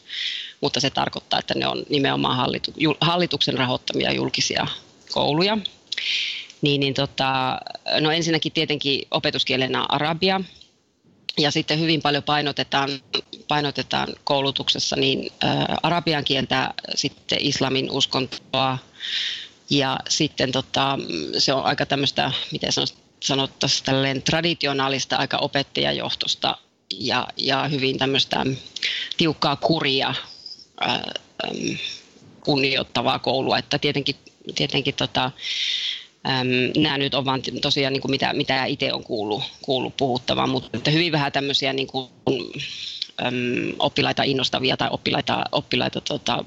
mutta 0.60 0.80
se 0.80 0.90
tarkoittaa, 0.90 1.38
että 1.38 1.54
ne 1.54 1.66
on 1.66 1.82
nimenomaan 1.88 2.36
hallitu, 2.36 2.72
hallituksen 3.00 3.58
rahoittamia 3.58 4.12
julkisia 4.12 4.66
kouluja. 5.12 5.58
Niin, 6.62 6.80
niin 6.80 6.94
tota, 6.94 7.58
no 8.00 8.10
ensinnäkin 8.10 8.52
tietenkin 8.52 9.02
opetuskielenä 9.10 9.86
arabia, 9.88 10.40
ja 11.38 11.50
sitten 11.50 11.80
hyvin 11.80 12.02
paljon 12.02 12.22
painotetaan, 12.22 12.90
painotetaan 13.48 14.08
koulutuksessa 14.24 14.96
niin 14.96 15.32
ä, 15.44 15.48
arabian 15.82 16.24
kieltä, 16.24 16.74
sitten 16.94 17.38
islamin 17.40 17.90
uskontoa, 17.90 18.78
ja 19.70 19.98
sitten 20.08 20.52
tota, 20.52 20.98
se 21.38 21.52
on 21.52 21.64
aika 21.64 21.86
tämmöistä, 21.86 22.32
miten 22.52 22.70
sanottaisiin, 23.20 23.84
tälleen 23.84 24.22
traditionaalista 24.22 25.16
aika 25.16 25.36
opettajajohtosta 25.38 26.58
ja, 26.98 27.28
ja 27.36 27.68
hyvin 27.68 27.98
tämmöistä 27.98 28.46
tiukkaa 29.16 29.56
kuria 29.56 30.14
ää, 30.80 31.12
kunnioittavaa 32.40 33.18
koulua, 33.18 33.58
että 33.58 33.78
tietenkin 33.78 34.16
tietenkin 34.54 34.94
tota, 34.94 35.30
äm, 36.28 36.82
nämä 36.82 36.98
nyt 36.98 37.14
on 37.14 37.24
vaan 37.24 37.42
tosiaan 37.62 37.92
niin 37.92 38.00
kuin 38.00 38.10
mitä, 38.10 38.32
mitä 38.32 38.64
itse 38.64 38.92
on 38.92 39.04
kuullut, 39.04 39.42
kuullut 39.62 39.96
puhuttavan, 39.96 40.50
mutta 40.50 40.90
hyvin 40.90 41.12
vähän 41.12 41.32
tämmöisiä 41.32 41.72
niin 41.72 41.88
kuin, 41.88 42.08
äm, 43.26 43.72
oppilaita 43.78 44.22
innostavia 44.22 44.76
tai 44.76 44.88
oppilaita, 44.90 45.44
oppilaita 45.52 46.00
tota, 46.00 46.44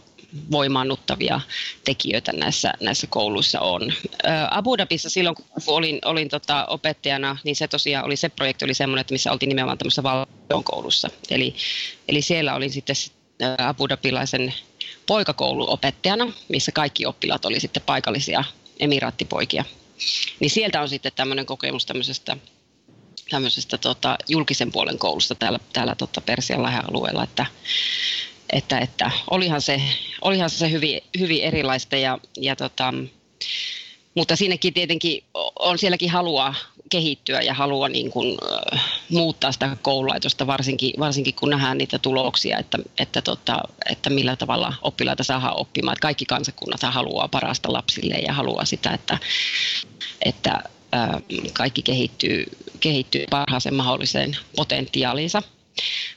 voimaannuttavia 0.51 1.41
tekijöitä 1.83 2.31
näissä, 2.31 2.73
näissä 2.81 3.07
kouluissa 3.07 3.59
on. 3.59 3.93
Abu 4.51 4.77
Dhabissa 4.77 5.09
silloin, 5.09 5.35
kun 5.35 5.45
olin, 5.67 5.99
olin 6.05 6.29
tota 6.29 6.65
opettajana, 6.65 7.37
niin 7.43 7.55
se 7.55 7.67
tosiaan 7.67 8.05
oli, 8.05 8.15
se 8.15 8.29
projekti 8.29 8.65
oli 8.65 8.73
semmoinen, 8.73 9.01
että 9.01 9.13
missä 9.13 9.31
oltiin 9.31 9.49
nimenomaan 9.49 9.77
tämmöisessä 9.77 10.03
valtion 10.03 10.63
koulussa. 10.63 11.09
Eli, 11.29 11.55
eli 12.07 12.21
siellä 12.21 12.55
olin 12.55 12.69
sitten 12.71 12.95
Abu 13.57 13.89
Dhabilaisen 13.89 14.53
poikakouluopettajana, 15.07 16.33
missä 16.49 16.71
kaikki 16.71 17.05
oppilaat 17.05 17.45
oli 17.45 17.59
sitten 17.59 17.83
paikallisia 17.85 18.43
emiraattipoikia. 18.79 19.65
Niin 20.39 20.49
sieltä 20.49 20.81
on 20.81 20.89
sitten 20.89 21.11
tämmöinen 21.15 21.45
kokemus 21.45 21.85
tämmöisestä, 21.85 22.37
tämmöisestä 23.29 23.77
tota, 23.77 24.17
julkisen 24.27 24.71
puolen 24.71 24.97
koulusta 24.97 25.35
täällä, 25.35 25.59
täällä 25.73 25.95
tota 25.95 26.21
Persian 26.21 26.65
alueella, 26.65 27.23
että, 27.23 27.45
että, 28.49 28.79
että 28.79 29.11
olihan 29.29 29.61
se, 29.61 29.81
olihan 30.21 30.49
se 30.49 30.71
hyvin, 30.71 31.01
hyvin 31.19 31.43
erilaista 31.43 31.95
ja, 31.97 32.19
ja 32.37 32.55
tota, 32.55 32.93
mutta 34.15 34.35
siinäkin 34.35 34.73
tietenkin 34.73 35.23
on 35.59 35.77
sielläkin 35.77 36.09
halua 36.09 36.55
kehittyä 36.89 37.41
ja 37.41 37.53
halua 37.53 37.89
niin 37.89 38.11
kuin, 38.11 38.37
äh, 38.73 38.94
muuttaa 39.09 39.51
sitä 39.51 39.77
koululaitosta, 39.81 40.47
varsinkin, 40.47 40.93
varsinkin 40.99 41.33
kun 41.33 41.49
nähdään 41.49 41.77
niitä 41.77 41.99
tuloksia, 41.99 42.57
että, 42.57 42.77
että, 42.99 43.21
tota, 43.21 43.61
että 43.89 44.09
millä 44.09 44.35
tavalla 44.35 44.73
oppilaita 44.81 45.23
saadaan 45.23 45.59
oppimaan. 45.59 45.93
Että 45.93 46.01
kaikki 46.01 46.25
kansakunnat 46.25 46.81
haluaa 46.83 47.27
parasta 47.27 47.73
lapsille 47.73 48.15
ja 48.15 48.33
haluaa 48.33 48.65
sitä, 48.65 48.91
että, 48.91 49.17
että 50.25 50.63
kaikki 51.53 51.81
kehittyy, 51.81 52.45
kehittyy 52.79 53.25
parhaaseen 53.29 53.75
mahdolliseen 53.75 54.37
potentiaaliinsa. 54.55 55.43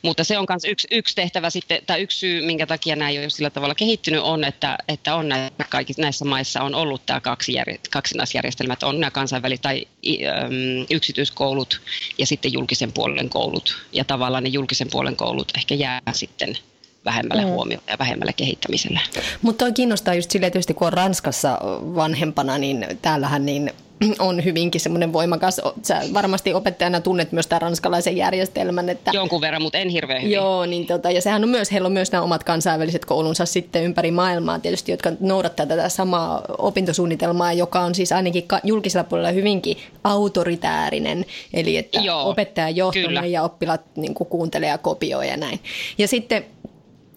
Mutta 0.02 0.24
se 0.24 0.38
on 0.38 0.46
myös 0.48 0.64
yksi, 0.64 0.88
yksi 0.90 1.14
tehtävä 1.14 1.50
sitten, 1.50 1.82
tai 1.86 2.02
yksi 2.02 2.18
syy, 2.18 2.46
minkä 2.46 2.66
takia 2.66 2.96
nämä 2.96 3.10
ei 3.10 3.18
ole 3.18 3.30
sillä 3.30 3.50
tavalla 3.50 3.74
kehittynyt, 3.74 4.20
on, 4.20 4.44
että, 4.44 4.78
että 4.88 5.14
on 5.14 5.28
näissä, 5.28 5.64
kaikissa, 5.68 6.02
näissä 6.02 6.24
maissa 6.24 6.62
on 6.62 6.74
ollut 6.74 7.06
tämä 7.06 7.20
kaksi 7.20 7.52
jär, 7.52 7.66
kaksinaisjärjestelmät, 7.90 8.82
on 8.82 9.00
nämä 9.00 9.10
kansainväliset 9.10 9.62
tai 9.62 9.86
äm, 10.06 10.86
yksityiskoulut 10.90 11.80
ja 12.18 12.26
sitten 12.26 12.52
julkisen 12.52 12.92
puolen 12.92 13.28
koulut. 13.28 13.82
Ja 13.92 14.04
tavallaan 14.04 14.42
ne 14.44 14.48
julkisen 14.48 14.88
puolen 14.90 15.16
koulut 15.16 15.52
ehkä 15.56 15.74
jää 15.74 16.02
sitten 16.12 16.58
vähemmälle 17.04 17.44
mm. 17.44 17.50
huomioon 17.50 17.82
ja 17.86 17.98
vähemmälle 17.98 18.32
kehittämiselle. 18.32 19.00
Mutta 19.42 19.64
on 19.64 19.74
kiinnostaa 19.74 20.14
just 20.14 20.30
silleen, 20.30 20.52
tietysti 20.52 20.74
kun 20.74 20.86
on 20.86 20.92
Ranskassa 20.92 21.58
vanhempana, 21.94 22.58
niin 22.58 22.86
täällähän 23.02 23.46
niin 23.46 23.72
on 24.18 24.44
hyvinkin 24.44 24.80
semmoinen 24.80 25.12
voimakas. 25.12 25.60
Sä 25.82 26.00
varmasti 26.14 26.54
opettajana 26.54 27.00
tunnet 27.00 27.32
myös 27.32 27.46
tämän 27.46 27.62
ranskalaisen 27.62 28.16
järjestelmän. 28.16 28.88
Että, 28.88 29.10
Jonkun 29.14 29.40
verran, 29.40 29.62
mutta 29.62 29.78
en 29.78 29.88
hirveän 29.88 30.22
hyvin. 30.22 30.34
Joo, 30.34 30.66
niin 30.66 30.86
tota, 30.86 31.10
ja 31.10 31.22
sehän 31.22 31.42
on 31.42 31.48
myös, 31.48 31.72
heillä 31.72 31.86
on 31.86 31.92
myös 31.92 32.12
nämä 32.12 32.24
omat 32.24 32.44
kansainväliset 32.44 33.04
koulunsa 33.04 33.46
sitten 33.46 33.84
ympäri 33.84 34.10
maailmaa 34.10 34.58
tietysti, 34.58 34.92
jotka 34.92 35.12
noudattaa 35.20 35.66
tätä 35.66 35.88
samaa 35.88 36.42
opintosuunnitelmaa, 36.58 37.52
joka 37.52 37.80
on 37.80 37.94
siis 37.94 38.12
ainakin 38.12 38.44
julkisella 38.64 39.04
puolella 39.04 39.30
hyvinkin 39.30 39.76
autoritäärinen, 40.04 41.24
eli 41.54 41.76
että 41.76 42.00
Joo, 42.00 42.28
opettaja 42.28 42.70
johtoinen 42.70 43.32
ja 43.32 43.42
oppilaat 43.42 43.80
niin 43.96 44.14
kuuntelee 44.14 44.68
ja 44.68 44.78
kopioi 44.78 45.28
ja 45.28 45.36
näin. 45.36 45.60
Ja 45.98 46.08
sitten 46.08 46.44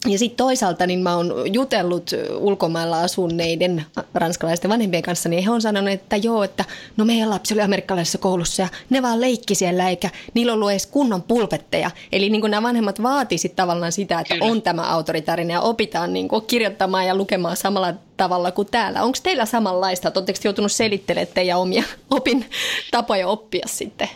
ja 0.08 0.20
sitten 0.20 0.38
toisaalta 0.38 0.88
niin 0.88 1.00
mä 1.00 1.15
oon 1.15 1.34
jutellut 1.53 2.12
ulkomailla 2.39 3.01
asunneiden 3.01 3.86
ranskalaisten 4.13 4.72
vanhempien 4.72 5.03
kanssa, 5.03 5.29
niin 5.29 5.43
he 5.43 5.51
on 5.51 5.62
sanonut, 5.62 5.93
että 5.93 6.15
joo, 6.15 6.43
että 6.43 6.65
no 6.98 7.05
meidän 7.05 7.29
lapsi 7.29 7.53
oli 7.53 7.62
amerikkalaisessa 7.62 8.17
koulussa 8.17 8.62
ja 8.62 8.67
ne 8.89 9.01
vaan 9.01 9.22
leikki 9.22 9.55
siellä, 9.55 9.89
eikä 9.89 10.10
niillä 10.34 10.53
ollut 10.53 10.72
edes 10.72 10.86
kunnon 10.86 11.22
pulpetteja. 11.22 11.91
Eli 12.12 12.29
niin 12.29 12.51
nämä 12.51 12.67
vanhemmat 12.67 13.03
vaatisivat 13.03 13.55
tavallaan 13.55 13.91
sitä, 13.91 14.20
että 14.20 14.34
Kyllä. 14.34 14.51
on 14.51 14.62
tämä 14.62 14.81
autoritaarinen 14.81 15.53
ja 15.53 15.62
opitaan 15.62 16.13
niin 16.13 16.27
kirjoittamaan 16.48 17.08
ja 17.08 17.15
lukemaan 17.15 17.58
samalla 17.58 17.93
tavalla 18.17 18.51
kuin 18.51 18.67
täällä. 18.72 19.03
Onko 19.03 19.17
teillä 19.24 19.46
samanlaista? 19.46 20.12
Oletteko 20.15 20.39
joutunut 20.43 20.72
selittelemään 20.72 21.34
teidän 21.34 21.60
omia 21.60 21.84
opin 22.10 22.46
tapoja 22.91 23.27
oppia 23.27 23.67
sitten? 23.67 24.10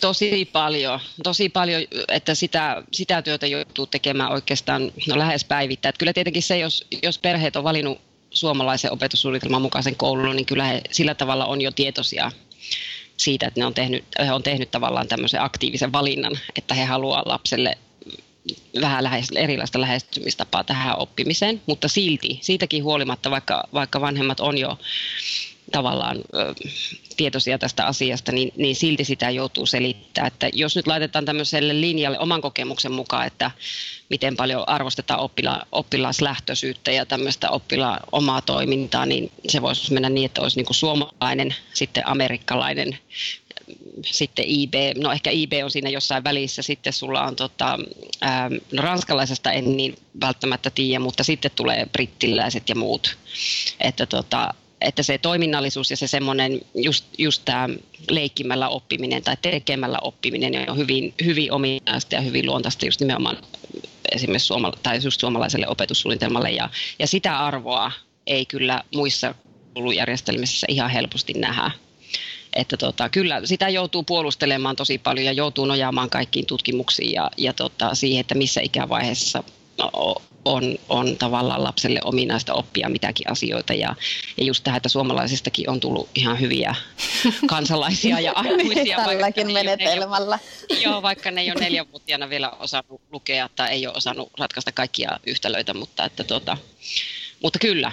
Tosi 0.00 0.44
paljon, 0.52 1.00
tosi 1.22 1.48
paljon, 1.48 1.82
että 2.08 2.34
sitä, 2.34 2.82
sitä 2.92 3.22
työtä 3.22 3.46
joutuu 3.46 3.86
tekemään 3.86 4.32
oikeastaan 4.32 4.92
no, 5.08 5.18
lähes 5.18 5.44
päivittäin. 5.44 5.90
Että 5.90 5.98
kyllä 5.98 6.12
tietenkin 6.12 6.42
se, 6.42 6.58
jos, 6.58 6.86
jos 7.02 7.18
perheet 7.18 7.56
on 7.56 7.64
valinnut 7.64 8.00
suomalaisen 8.30 8.92
opetussuunnitelman 8.92 9.62
mukaisen 9.62 9.96
koulun, 9.96 10.36
niin 10.36 10.46
kyllä 10.46 10.64
he 10.64 10.80
sillä 10.92 11.14
tavalla 11.14 11.46
on 11.46 11.60
jo 11.60 11.70
tietoisia 11.70 12.32
siitä, 13.16 13.46
että 13.46 13.60
ne 13.60 13.66
on 13.66 13.74
tehnyt, 13.74 14.04
he 14.18 14.32
on 14.32 14.42
tehnyt 14.42 14.70
tavallaan 14.70 15.08
tämmöisen 15.08 15.42
aktiivisen 15.42 15.92
valinnan, 15.92 16.38
että 16.58 16.74
he 16.74 16.84
haluaa 16.84 17.22
lapselle 17.26 17.78
vähän 18.80 19.04
lähes, 19.04 19.28
erilaista 19.34 19.80
lähestymistapaa 19.80 20.64
tähän 20.64 20.98
oppimiseen, 20.98 21.62
mutta 21.66 21.88
silti, 21.88 22.38
siitäkin 22.42 22.84
huolimatta, 22.84 23.30
vaikka, 23.30 23.64
vaikka 23.74 24.00
vanhemmat 24.00 24.40
on 24.40 24.58
jo 24.58 24.78
tavallaan 25.72 26.18
tietoisia 27.16 27.58
tästä 27.58 27.86
asiasta, 27.86 28.32
niin, 28.32 28.52
niin 28.56 28.76
silti 28.76 29.04
sitä 29.04 29.30
joutuu 29.30 29.66
selittämään. 29.66 30.26
Että 30.26 30.50
jos 30.52 30.76
nyt 30.76 30.86
laitetaan 30.86 31.24
tämmöiselle 31.24 31.80
linjalle 31.80 32.18
oman 32.18 32.42
kokemuksen 32.42 32.92
mukaan, 32.92 33.26
että 33.26 33.50
miten 34.10 34.36
paljon 34.36 34.68
arvostetaan 34.68 35.20
oppila, 35.20 35.66
oppilaslähtöisyyttä 35.72 36.90
ja 36.90 37.06
tämmöistä 37.06 37.50
oppilaan 37.50 38.00
omaa 38.12 38.40
toimintaa, 38.40 39.06
niin 39.06 39.30
se 39.48 39.62
voisi 39.62 39.92
mennä 39.92 40.08
niin, 40.08 40.26
että 40.26 40.42
olisi 40.42 40.56
niin 40.56 40.66
kuin 40.66 40.76
suomalainen, 40.76 41.54
sitten 41.74 42.08
amerikkalainen, 42.08 42.98
sitten 44.04 44.44
IB, 44.48 44.74
no 44.96 45.12
ehkä 45.12 45.30
IB 45.30 45.52
on 45.64 45.70
siinä 45.70 45.90
jossain 45.90 46.24
välissä, 46.24 46.62
sitten 46.62 46.92
sulla 46.92 47.22
on 47.22 47.36
tota, 47.36 47.78
ää, 48.20 48.50
no 48.72 48.82
ranskalaisesta 48.82 49.52
en 49.52 49.76
niin 49.76 49.96
välttämättä 50.20 50.70
tiedä, 50.70 50.98
mutta 50.98 51.24
sitten 51.24 51.50
tulee 51.54 51.86
brittiläiset 51.92 52.68
ja 52.68 52.74
muut. 52.74 53.18
Että 53.80 54.06
tota, 54.06 54.54
että 54.80 55.02
se 55.02 55.18
toiminnallisuus 55.18 55.90
ja 55.90 55.96
se 55.96 56.06
semmoinen 56.06 56.60
just, 56.74 57.04
just 57.18 57.42
tämä 57.44 57.68
leikkimällä 58.10 58.68
oppiminen 58.68 59.22
tai 59.22 59.36
tekemällä 59.42 59.98
oppiminen 60.02 60.70
on 60.70 60.76
hyvin, 60.76 61.14
hyvin 61.24 61.52
ominaista 61.52 62.14
ja 62.14 62.20
hyvin 62.20 62.46
luontaista 62.46 62.86
just 62.86 63.00
nimenomaan 63.00 63.36
esimerkiksi 64.12 64.46
suomala- 64.46 64.78
tai 64.82 65.00
just 65.04 65.20
suomalaiselle 65.20 65.68
opetussuunnitelmalle 65.68 66.50
ja, 66.50 66.70
ja 66.98 67.06
sitä 67.06 67.38
arvoa 67.38 67.92
ei 68.26 68.46
kyllä 68.46 68.82
muissa 68.94 69.34
koulujärjestelmissä 69.74 70.66
ihan 70.70 70.90
helposti 70.90 71.32
nähdä. 71.32 71.70
Että 72.52 72.76
tota, 72.76 73.08
kyllä 73.08 73.40
sitä 73.44 73.68
joutuu 73.68 74.02
puolustelemaan 74.02 74.76
tosi 74.76 74.98
paljon 74.98 75.26
ja 75.26 75.32
joutuu 75.32 75.64
nojaamaan 75.64 76.10
kaikkiin 76.10 76.46
tutkimuksiin 76.46 77.12
ja, 77.12 77.30
ja 77.36 77.52
tota, 77.52 77.94
siihen, 77.94 78.20
että 78.20 78.34
missä 78.34 78.60
ikävaiheessa 78.60 79.44
on, 80.46 80.78
on 80.88 81.16
tavallaan 81.16 81.64
lapselle 81.64 82.00
ominaista 82.04 82.54
oppia 82.54 82.88
mitäkin 82.88 83.30
asioita. 83.30 83.74
Ja, 83.74 83.94
ja 84.36 84.44
just 84.44 84.64
tähän, 84.64 84.76
että 84.76 84.88
suomalaisistakin 84.88 85.70
on 85.70 85.80
tullut 85.80 86.08
ihan 86.14 86.40
hyviä 86.40 86.74
kansalaisia 87.46 88.20
ja 88.20 88.32
aikuisia. 88.32 88.96
Tälläkin 88.96 89.52
menetelmällä. 89.52 90.38
Neljä, 90.70 90.82
joo, 90.84 91.02
vaikka 91.02 91.30
ne 91.30 91.40
ei 91.40 91.50
ole 91.50 91.60
neljänvuotiaana 91.60 92.30
vielä 92.30 92.50
osannut 92.50 93.00
lukea 93.12 93.48
tai 93.56 93.70
ei 93.70 93.86
ole 93.86 93.96
osannut 93.96 94.30
ratkaista 94.38 94.72
kaikkia 94.72 95.20
yhtälöitä, 95.26 95.74
mutta, 95.74 96.04
että 96.04 96.24
tota, 96.24 96.56
mutta 97.42 97.58
kyllä, 97.58 97.92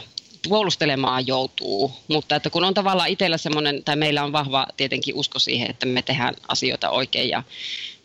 puolustelemaan 0.49 1.27
joutuu, 1.27 1.91
mutta 2.07 2.35
että 2.35 2.49
kun 2.49 2.63
on 2.63 2.73
tavallaan 2.73 3.09
itsellä 3.09 3.37
semmoinen, 3.37 3.83
tai 3.83 3.95
meillä 3.95 4.23
on 4.23 4.31
vahva 4.31 4.67
tietenkin 4.77 5.15
usko 5.15 5.39
siihen, 5.39 5.69
että 5.69 5.85
me 5.85 6.01
tehdään 6.01 6.33
asioita 6.47 6.89
oikein 6.89 7.29
ja, 7.29 7.43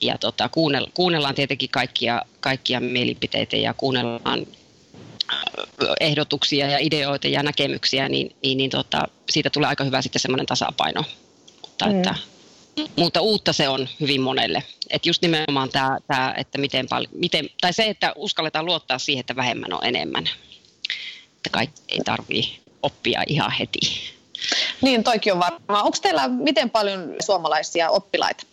ja 0.00 0.18
tota, 0.18 0.50
kuunnellaan 0.94 1.34
tietenkin 1.34 1.68
kaikkia, 1.68 2.22
kaikkia 2.40 2.80
mielipiteitä 2.80 3.56
ja 3.56 3.74
kuunnellaan 3.74 4.46
äh, 5.32 5.38
ehdotuksia 6.00 6.66
ja 6.66 6.78
ideoita 6.78 7.28
ja 7.28 7.42
näkemyksiä, 7.42 8.08
niin, 8.08 8.36
niin, 8.42 8.58
niin 8.58 8.70
tota, 8.70 9.02
siitä 9.30 9.50
tulee 9.50 9.68
aika 9.68 9.84
hyvä 9.84 10.02
sitten 10.02 10.20
semmoinen 10.20 10.46
tasapaino. 10.46 11.04
Mutta, 11.62 11.86
mm. 11.86 11.96
että, 11.96 12.14
mutta 12.96 13.20
uutta 13.20 13.52
se 13.52 13.68
on 13.68 13.88
hyvin 14.00 14.20
monelle. 14.20 14.62
Et 14.90 15.06
just 15.06 15.22
nimenomaan 15.22 15.68
tämä, 15.70 15.98
tämä 16.06 16.34
että 16.36 16.58
miten 16.58 16.88
paljon, 16.88 17.12
miten, 17.14 17.48
tai 17.60 17.72
se, 17.72 17.86
että 17.86 18.12
uskalletaan 18.16 18.66
luottaa 18.66 18.98
siihen, 18.98 19.20
että 19.20 19.36
vähemmän 19.36 19.72
on 19.72 19.86
enemmän 19.86 20.28
että 21.48 21.58
kaikki 21.58 21.82
ei 21.88 22.00
tarvitse 22.04 22.50
oppia 22.82 23.22
ihan 23.26 23.50
heti. 23.50 23.80
Niin, 24.82 25.04
toikin 25.04 25.32
on 25.32 25.38
varmaan. 25.38 25.84
Onko 25.84 25.98
teillä 26.02 26.28
miten 26.28 26.70
paljon 26.70 27.14
suomalaisia 27.24 27.90
oppilaita? 27.90 28.46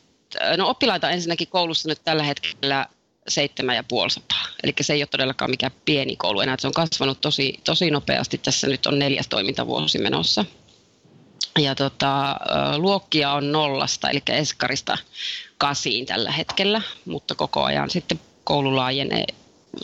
No 0.57 0.69
oppilaita 0.69 1.09
ensinnäkin 1.09 1.47
koulussa 1.47 1.89
nyt 1.89 2.01
tällä 2.03 2.23
hetkellä 2.23 2.87
7500. 3.27 4.37
Eli 4.63 4.73
se 4.81 4.93
ei 4.93 5.01
ole 5.01 5.07
todellakaan 5.07 5.51
mikään 5.51 5.71
pieni 5.85 6.15
koulu 6.15 6.41
enää. 6.41 6.55
Se 6.59 6.67
on 6.67 6.73
kasvanut 6.73 7.21
tosi, 7.21 7.59
tosi 7.63 7.91
nopeasti. 7.91 8.37
Tässä 8.37 8.67
nyt 8.67 8.85
on 8.85 8.99
neljäs 8.99 9.27
toimintavuosi 9.27 9.97
menossa. 9.97 10.45
Ja 11.59 11.75
tota, 11.75 12.35
luokkia 12.77 13.31
on 13.31 13.51
nollasta, 13.51 14.09
eli 14.09 14.21
eskarista 14.27 14.97
kasiin 15.57 16.05
tällä 16.05 16.31
hetkellä, 16.31 16.81
mutta 17.05 17.35
koko 17.35 17.63
ajan 17.63 17.89
sitten 17.89 18.19
koulu 18.43 18.75
laajenee 18.75 19.25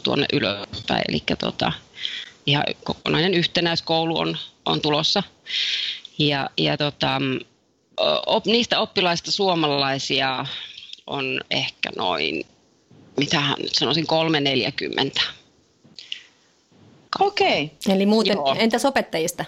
tuonne 0.04 0.26
ylöspäin. 0.34 1.04
Eli 1.10 1.24
tota, 1.40 1.72
ihan 2.46 2.64
kokonainen 2.84 3.34
yhtenäiskoulu 3.34 4.18
on, 4.18 4.38
on 4.66 4.82
tulossa. 4.82 5.24
Ja, 6.18 6.50
ja 6.58 6.78
tota, 6.78 7.22
op, 8.26 8.46
niistä 8.46 8.80
oppilaista 8.80 9.32
suomalaisia 9.32 10.46
on 11.08 11.42
ehkä 11.52 11.90
noin, 11.98 12.46
mitähän 13.18 13.56
nyt 13.60 13.76
sanoisin, 13.76 14.08
340. 14.08 15.22
luokkaan. 17.20 17.28
Okei. 17.32 17.64
Okay. 17.64 17.96
Eli 17.96 18.06
muuten, 18.06 18.34
Joo. 18.34 18.56
entäs 18.60 18.86
opettajista? 18.86 19.46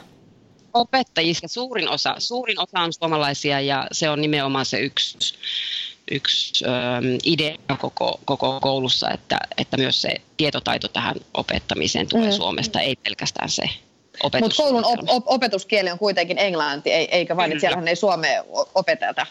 Opettajista 0.74 1.48
suurin 1.48 1.90
osa, 1.90 2.16
suurin 2.18 2.60
osa 2.60 2.80
on 2.80 2.94
suomalaisia 2.94 3.62
ja 3.62 3.88
se 3.92 4.10
on 4.10 4.22
nimenomaan 4.22 4.66
se 4.66 4.80
yksi, 4.80 5.18
yksi 6.12 6.66
ähm, 6.66 7.06
idea 7.26 7.56
koko, 7.80 8.20
koko 8.26 8.60
koulussa, 8.62 9.12
että, 9.12 9.40
että 9.58 9.78
myös 9.78 10.02
se 10.02 10.10
tietotaito 10.38 10.88
tähän 10.88 11.16
opettamiseen 11.34 12.08
tulee 12.08 12.30
mm. 12.30 12.36
Suomesta, 12.36 12.80
ei 12.80 12.96
pelkästään 12.96 13.50
se 13.50 13.70
opetus. 14.24 14.46
Mutta 14.46 14.64
koulun 14.64 14.86
op- 14.86 15.10
op- 15.10 15.24
opetuskieli 15.28 15.92
on 15.92 16.00
kuitenkin 16.00 16.38
englanti, 16.38 16.92
ei, 16.92 17.08
eikä 17.12 17.36
vain, 17.36 17.52
että 17.52 17.62
siellähän 17.62 17.88
ei 17.88 17.96
suomea 17.96 18.44
opeteta. 18.76 19.26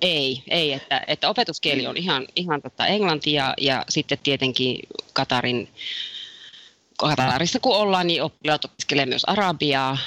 Ei, 0.00 0.42
ei 0.48 0.72
että, 0.72 1.04
että 1.06 1.28
opetuskieli 1.28 1.86
on 1.86 1.96
ihan, 1.96 2.26
ihan 2.36 2.62
tota 2.62 2.86
englanti 2.86 3.32
ja, 3.32 3.54
ja 3.60 3.84
sitten 3.88 4.18
tietenkin 4.22 4.78
Katarin, 5.12 5.68
Katarissa 6.98 7.60
kun 7.60 7.76
ollaan, 7.76 8.06
niin 8.06 8.22
oppilaat 8.22 8.64
opiskelee 8.64 9.06
myös 9.06 9.24
arabiaa. 9.24 9.98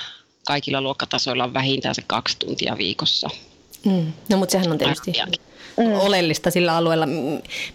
Kaikilla 0.45 0.81
luokkatasoilla 0.81 1.43
on 1.43 1.53
vähintään 1.53 1.95
se 1.95 2.03
kaksi 2.07 2.37
tuntia 2.39 2.77
viikossa. 2.77 3.29
Mm. 3.85 4.13
No 4.29 4.37
mutta 4.37 4.51
sehän 4.51 4.71
on 4.71 4.77
tietysti 4.77 5.11
Arabiakin. 5.11 5.50
Oleellista 5.77 6.51
sillä 6.51 6.75
alueella. 6.75 7.07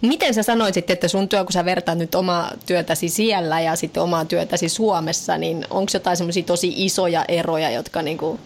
Miten 0.01 0.33
sä 0.33 0.43
sanoisit, 0.43 0.89
että 0.89 1.07
sun 1.07 1.29
työ, 1.29 1.43
kun 1.43 1.53
sä 1.53 1.65
vertaat 1.65 1.97
nyt 1.97 2.15
omaa 2.15 2.51
työtäsi 2.65 3.09
siellä 3.09 3.61
ja 3.61 3.75
sitten 3.75 4.03
omaa 4.03 4.25
työtäsi 4.25 4.69
Suomessa, 4.69 5.37
niin 5.37 5.65
onko 5.69 5.89
jotain 5.93 6.17
semmoisia 6.17 6.43
tosi 6.43 6.73
isoja 6.85 7.25
eroja, 7.27 7.69
jotka 7.69 8.01
niinku, 8.01 8.39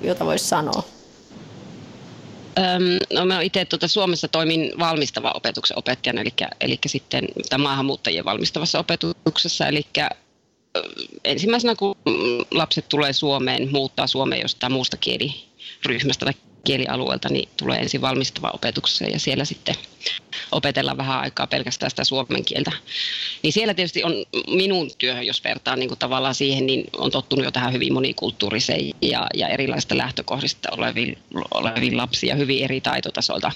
jota 0.00 0.24
voisi 0.24 0.44
sanoa? 0.44 0.82
No 3.12 3.24
mä 3.24 3.40
itse 3.40 3.64
tuota 3.64 3.88
Suomessa 3.88 4.28
toimin 4.28 4.72
valmistava 4.78 5.32
opetuksen 5.34 5.78
opettajana, 5.78 6.20
eli, 6.20 6.32
eli 6.60 6.78
sitten 6.86 7.24
tai 7.48 7.58
maahanmuuttajien 7.58 8.24
valmistavassa 8.24 8.78
opetuksessa. 8.78 9.66
Eli 9.66 9.86
ensimmäisenä 11.24 11.74
kun 11.74 11.96
mm, 12.06 12.14
lapset 12.50 12.88
tulee 12.88 13.12
Suomeen, 13.12 13.68
muuttaa 13.72 14.06
Suomeen 14.06 14.42
jostain 14.42 14.72
muusta 14.72 14.96
kieliryhmästä 14.96 16.24
tai 16.24 16.34
kielialueelta, 16.66 17.28
niin 17.28 17.48
tulee 17.56 17.78
ensin 17.78 18.00
valmistava 18.00 18.50
opetukseen 18.54 19.12
ja 19.12 19.20
siellä 19.20 19.44
sitten 19.44 19.74
opetellaan 20.52 20.96
vähän 20.96 21.20
aikaa 21.20 21.46
pelkästään 21.46 21.90
sitä 21.90 22.04
suomen 22.04 22.44
kieltä. 22.44 22.72
Niin 23.42 23.52
siellä 23.52 23.74
tietysti 23.74 24.04
on 24.04 24.12
minun 24.48 24.90
työhön, 24.98 25.26
jos 25.26 25.44
vertaan 25.44 25.78
niin 25.78 25.88
kuin 25.88 25.98
tavallaan 25.98 26.34
siihen, 26.34 26.66
niin 26.66 26.84
on 26.96 27.10
tottunut 27.10 27.44
jo 27.44 27.50
tähän 27.50 27.72
hyvin 27.72 27.92
monikulttuuriseen 27.92 28.90
ja, 29.02 29.26
ja 29.34 29.48
erilaisista 29.48 29.96
lähtökohdista 29.96 30.68
oleviin, 30.72 31.18
oleviin 31.54 31.96
lapsia 31.96 32.34
hyvin 32.34 32.64
eri 32.64 32.80
taitotasolta. 32.80 33.52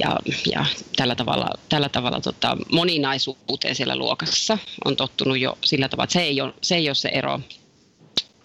Ja, 0.00 0.16
ja 0.52 0.66
tällä 0.96 1.14
tavalla, 1.14 1.48
tällä 1.68 1.88
tavalla 1.88 2.20
tota, 2.20 2.56
moninaisuuteen 2.72 3.74
siellä 3.74 3.96
luokassa 3.96 4.58
on 4.84 4.96
tottunut 4.96 5.38
jo 5.38 5.58
sillä 5.64 5.88
tavalla, 5.88 6.04
että 6.04 6.12
se 6.12 6.22
ei 6.22 6.40
ole 6.40 6.54
se, 6.62 6.76
ei 6.76 6.88
ole 6.88 6.94
se 6.94 7.08
ero. 7.08 7.40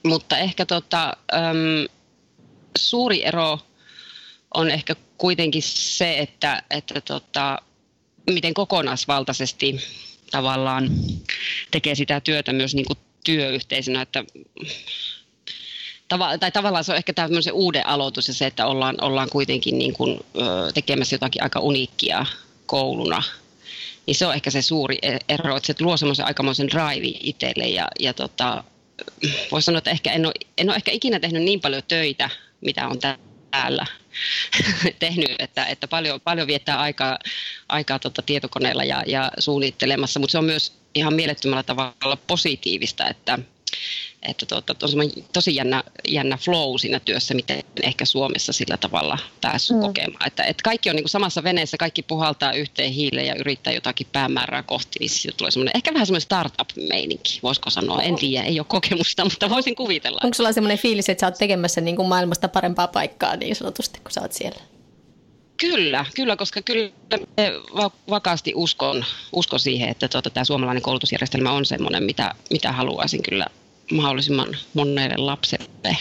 Mutta 0.04 0.38
ehkä 0.38 0.66
tota, 0.66 1.18
äm, 1.34 1.88
suuri 2.78 3.26
ero 3.26 3.60
on 4.54 4.72
ehkä 4.72 4.96
kuitenkin 5.18 5.64
se, 5.64 6.20
että, 6.20 6.64
että 6.70 7.02
tota, 7.02 7.62
miten 8.30 8.54
kokonaisvaltaisesti 8.54 9.82
tavallaan 10.32 10.90
tekee 11.72 11.96
sitä 11.96 12.20
työtä 12.20 12.54
myös 12.54 12.76
niin 12.76 12.86
kuin 12.86 13.00
työyhteisönä, 13.24 14.02
että 14.02 14.24
tai 16.40 16.52
tavallaan 16.52 16.84
se 16.84 16.92
on 16.92 16.98
ehkä 16.98 17.14
tämmöisen 17.14 17.54
uuden 17.54 17.88
aloitus 17.88 18.28
ja 18.28 18.34
se, 18.34 18.46
että 18.46 18.68
ollaan, 18.68 18.96
ollaan 19.02 19.30
kuitenkin 19.30 19.78
niin 19.78 19.94
kuin, 19.94 20.20
ö, 20.36 20.72
tekemässä 20.74 21.14
jotakin 21.14 21.44
aika 21.44 21.60
uniikkia 21.60 22.26
kouluna. 22.66 23.24
Niin 24.06 24.16
se 24.16 24.26
on 24.26 24.34
ehkä 24.34 24.52
se 24.52 24.62
suuri 24.62 24.98
e- 25.02 25.18
ero, 25.30 25.58
että 25.58 25.68
se 25.68 25.76
luo 25.80 25.98
semmoisen 25.98 26.26
aikamoisen 26.26 26.68
drive 26.68 27.18
itselle 27.20 27.68
ja, 27.68 27.88
ja 28.00 28.14
tota, 28.14 28.64
voisi 29.52 29.66
sanoa, 29.66 29.78
että 29.78 29.92
ehkä 29.92 30.12
en, 30.12 30.26
ole, 30.26 30.34
en 30.58 30.70
ole 30.70 30.76
ehkä 30.76 30.92
ikinä 30.92 31.20
tehnyt 31.20 31.44
niin 31.44 31.62
paljon 31.62 31.84
töitä, 31.88 32.30
mitä 32.62 32.88
on 32.88 33.00
täällä 33.52 33.86
tehnyt, 35.00 35.32
että, 35.40 35.66
että 35.66 35.88
paljon, 35.88 36.22
paljon 36.22 36.48
viettää 36.48 36.80
aikaa, 36.80 37.20
aikaa 37.70 38.00
tota 38.00 38.22
tietokoneella 38.22 38.84
ja, 38.84 39.04
ja 39.08 39.32
suunnittelemassa, 39.40 40.20
mutta 40.20 40.32
se 40.32 40.38
on 40.38 40.46
myös 40.46 40.74
ihan 40.96 41.14
mielettömällä 41.14 41.64
tavalla 41.64 42.18
positiivista, 42.28 43.08
että, 43.08 43.40
että 44.22 44.46
tuota, 44.46 44.76
on 44.84 44.90
semmoinen 44.90 45.26
tosi 45.34 45.56
jännä, 45.56 45.84
jännä 46.08 46.38
flow 46.38 46.78
siinä 46.78 47.00
työssä, 47.00 47.34
miten 47.34 47.64
ehkä 47.84 48.06
Suomessa 48.06 48.54
sillä 48.54 48.78
tavalla 48.78 49.18
päässyt 49.42 49.78
mm. 49.78 49.82
kokemaan. 49.82 50.28
Että, 50.28 50.44
että 50.44 50.64
kaikki 50.64 50.90
on 50.90 50.96
niin 50.96 51.04
kuin 51.04 51.10
samassa 51.10 51.44
veneessä, 51.44 51.78
kaikki 51.78 52.02
puhaltaa 52.02 52.54
yhteen 52.54 52.92
hiileen 52.92 53.28
ja 53.28 53.36
yrittää 53.36 53.74
jotakin 53.74 54.08
päämäärää 54.12 54.64
kohti, 54.64 55.00
niin 55.00 55.10
siitä 55.10 55.38
tulee 55.38 55.52
semmoinen, 55.52 55.72
ehkä 55.76 55.94
vähän 55.94 56.06
semmoinen 56.06 56.22
startup-meininki, 56.22 57.40
voisiko 57.44 57.70
sanoa. 57.70 58.02
En 58.02 58.16
tiedä, 58.16 58.46
ei 58.46 58.60
ole 58.60 58.66
kokemusta, 58.70 59.24
mutta 59.30 59.50
voisin 59.50 59.76
kuvitella. 59.76 60.20
Onko 60.24 60.34
sulla 60.34 60.54
semmoinen 60.54 60.78
fiilis, 60.78 61.10
että 61.10 61.22
sä 61.22 61.28
oot 61.28 61.38
tekemässä 61.38 61.82
niin 61.82 61.96
kuin 61.96 62.08
maailmasta 62.08 62.48
parempaa 62.48 62.88
paikkaa 62.88 63.36
niin 63.36 63.56
sanotusti, 63.56 64.00
kun 64.00 64.12
sä 64.12 64.22
oot 64.22 64.34
siellä? 64.34 64.60
Kyllä, 65.58 66.06
kyllä, 66.16 66.36
koska 66.36 66.62
kyllä 66.62 66.90
vakaasti 68.10 68.54
uskon, 68.56 69.06
uskon 69.34 69.60
siihen, 69.60 69.90
että 69.90 70.08
tuota, 70.08 70.30
tämä 70.30 70.44
suomalainen 70.44 70.84
koulutusjärjestelmä 70.84 71.52
on 71.52 71.66
sellainen, 71.66 72.04
mitä, 72.04 72.36
mitä 72.52 72.72
haluaisin 72.72 73.24
kyllä 73.24 73.48
mahdollisimman 73.92 74.58
monelle 74.74 75.18
lapselle, 75.18 75.98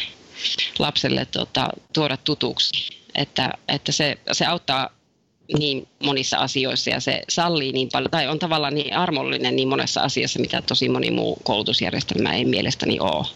lapselle 0.79 1.25
tuota, 1.25 1.69
tuoda 1.93 2.17
tutuksi. 2.17 2.99
Että, 3.15 3.53
että 3.69 3.93
se, 3.93 4.19
se 4.33 4.47
auttaa 4.47 4.91
niin 5.59 5.89
monissa 6.05 6.37
asioissa 6.37 6.91
ja 6.91 7.01
se 7.01 7.23
sallii 7.29 7.73
niin 7.73 7.89
paljon, 7.93 8.11
tai 8.11 8.29
on 8.29 8.39
tavallaan 8.39 8.75
niin 8.75 8.97
armollinen 8.97 9.57
niin 9.57 9.69
monessa 9.69 10.01
asiassa, 10.01 10.41
mitä 10.41 10.63
tosi 10.63 10.89
moni 10.89 11.11
muu 11.11 11.39
koulutusjärjestelmä 11.43 12.35
ei 12.35 12.45
mielestäni 12.45 13.01
ole. 13.01 13.27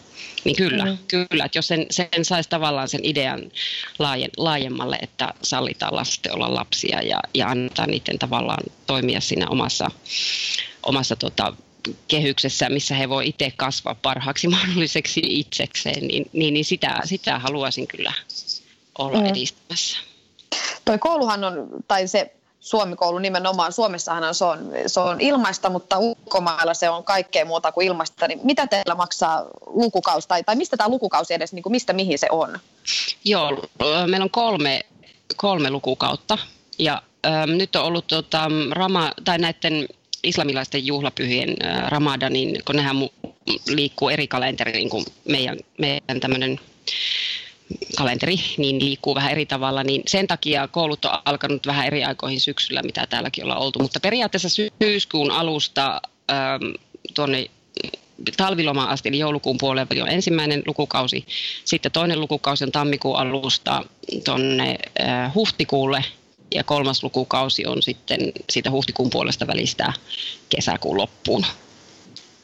Niin 0.45 0.57
kyllä, 0.57 0.85
mm. 0.85 0.99
kyllä, 1.09 1.45
että 1.45 1.59
jos 1.59 1.69
sen, 1.69 1.87
sen 1.91 2.25
saisi 2.25 2.49
tavallaan 2.49 2.89
sen 2.89 3.01
idean 3.05 3.41
laajen, 3.99 4.31
laajemmalle, 4.37 4.99
että 5.03 5.35
sallitaan 5.43 5.97
lasten 5.97 6.35
olla 6.35 6.55
lapsia 6.55 7.03
ja, 7.03 7.21
ja 7.35 7.49
annetaan 7.49 7.91
niiden 7.91 8.19
tavallaan 8.19 8.65
toimia 8.87 9.21
siinä 9.21 9.49
omassa, 9.49 9.91
omassa 10.83 11.17
tota, 11.17 11.53
kehyksessä, 12.09 12.69
missä 12.69 12.95
he 12.95 13.09
voi 13.09 13.29
itse 13.29 13.53
kasvaa 13.57 13.95
parhaaksi 13.95 14.49
mahdolliseksi 14.57 15.21
itsekseen, 15.25 16.09
niin, 16.09 16.31
niin, 16.33 16.55
niin 16.55 16.65
sitä, 16.65 17.01
sitä 17.05 17.39
haluaisin 17.39 17.87
kyllä 17.87 18.13
olla 18.99 19.21
mm. 19.21 19.27
edistämässä. 19.27 19.99
Toi 20.85 20.99
kouluhan 20.99 21.45
on, 21.45 21.69
tai 21.89 22.09
se 22.09 22.33
Suomikoulu 22.61 23.19
nimenomaan, 23.19 23.73
Suomessahan 23.73 24.35
se 24.35 24.45
on, 24.45 24.71
se 24.87 25.01
on 25.01 25.21
ilmaista, 25.21 25.71
mutta 25.71 25.99
ulkomailla 25.99 26.75
se 26.75 26.91
on 26.91 27.05
kaikkea 27.05 27.45
muuta 27.45 27.73
kuin 27.73 27.87
ilmaista. 27.87 28.29
Niin 28.29 28.41
mitä 28.45 28.67
teillä 28.67 28.95
maksaa 28.95 29.45
lukukausi, 29.67 30.29
tai, 30.29 30.45
tai 30.45 30.57
mistä 30.57 30.77
tämä 30.77 30.89
lukukausi 30.89 31.35
edes, 31.35 31.53
niin 31.53 31.63
kuin 31.63 31.71
mistä 31.71 31.93
mihin 31.93 32.19
se 32.19 32.27
on? 32.31 32.59
Joo, 33.25 33.65
meillä 34.07 34.25
on 34.25 34.31
kolme, 34.31 34.81
kolme 35.37 35.71
lukukautta, 35.71 36.39
ja 36.79 37.03
nyt 37.47 37.77
on 37.77 37.85
ollut 37.85 38.07
tota, 38.07 38.51
rama, 38.71 39.13
tai 39.25 39.39
näiden 39.39 39.89
islamilaisten 40.23 40.87
juhlapyhien 40.87 41.57
ramadanin, 41.89 42.63
kun 42.65 42.77
nehän 42.77 42.97
liikkuu 43.69 44.09
eri 44.09 44.29
kalenteriin 44.29 44.89
kuin 44.89 45.05
meidän, 45.29 45.59
meidän 45.79 46.21
tämmöinen 46.21 46.61
kalenteri, 47.97 48.37
niin 48.57 48.85
liikkuu 48.85 49.15
vähän 49.15 49.33
eri 49.33 49.47
tavalla, 49.47 49.85
niin 49.85 50.03
sen 50.07 50.27
takia 50.27 50.69
koulut 50.69 51.05
on 51.05 51.19
alkanut 51.25 51.67
vähän 51.67 51.87
eri 51.87 52.05
aikoihin 52.05 52.41
syksyllä, 52.41 52.83
mitä 52.83 53.07
täälläkin 53.07 53.45
ollaan 53.45 53.61
oltu. 53.61 53.79
Mutta 53.79 54.01
periaatteessa 54.01 54.49
syyskuun 54.83 55.31
alusta 55.31 56.01
ähm, 56.31 56.63
tuonne 57.15 57.51
talvilomaan 58.37 58.89
asti, 58.89 59.09
eli 59.09 59.19
joulukuun 59.19 59.59
puolella 59.59 60.03
on 60.03 60.09
ensimmäinen 60.09 60.63
lukukausi. 60.67 61.27
Sitten 61.65 61.93
toinen 61.93 62.21
lukukausi 62.21 62.65
on 62.65 62.73
tammikuun 62.73 63.17
alusta 63.17 63.85
tuonne 64.25 64.79
äh, 65.01 65.35
huhtikuulle, 65.35 66.05
ja 66.55 66.65
kolmas 66.65 67.03
lukukausi 67.03 67.67
on 67.67 67.83
sitten 67.83 68.33
siitä 68.51 68.71
huhtikuun 68.71 69.11
puolesta 69.11 69.47
välistä 69.47 69.93
kesäkuun 70.49 70.97
loppuun. 70.97 71.47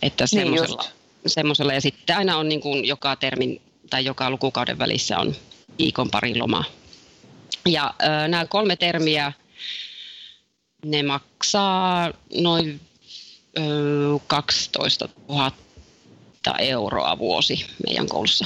Että 0.02 0.26
semmoisella, 0.26 0.82
niin 0.82 1.30
semmoisella. 1.30 1.72
Ja 1.72 1.80
sitten 1.80 2.16
aina 2.16 2.36
on 2.36 2.48
niin 2.48 2.60
kuin 2.60 2.84
joka 2.84 3.16
termin 3.16 3.60
tai 3.90 4.04
joka 4.04 4.30
lukukauden 4.30 4.78
välissä 4.78 5.18
on 5.18 5.34
viikon 5.78 6.10
pari 6.10 6.38
lomaa. 6.38 6.64
Ja 7.66 7.94
ö, 8.02 8.28
nämä 8.28 8.46
kolme 8.46 8.76
termiä, 8.76 9.32
ne 10.84 11.02
maksaa 11.02 12.12
noin 12.34 12.80
ö, 13.58 13.62
12 14.26 15.08
000 15.28 15.52
euroa 16.58 17.18
vuosi 17.18 17.66
meidän 17.86 18.08
koulussa 18.08 18.44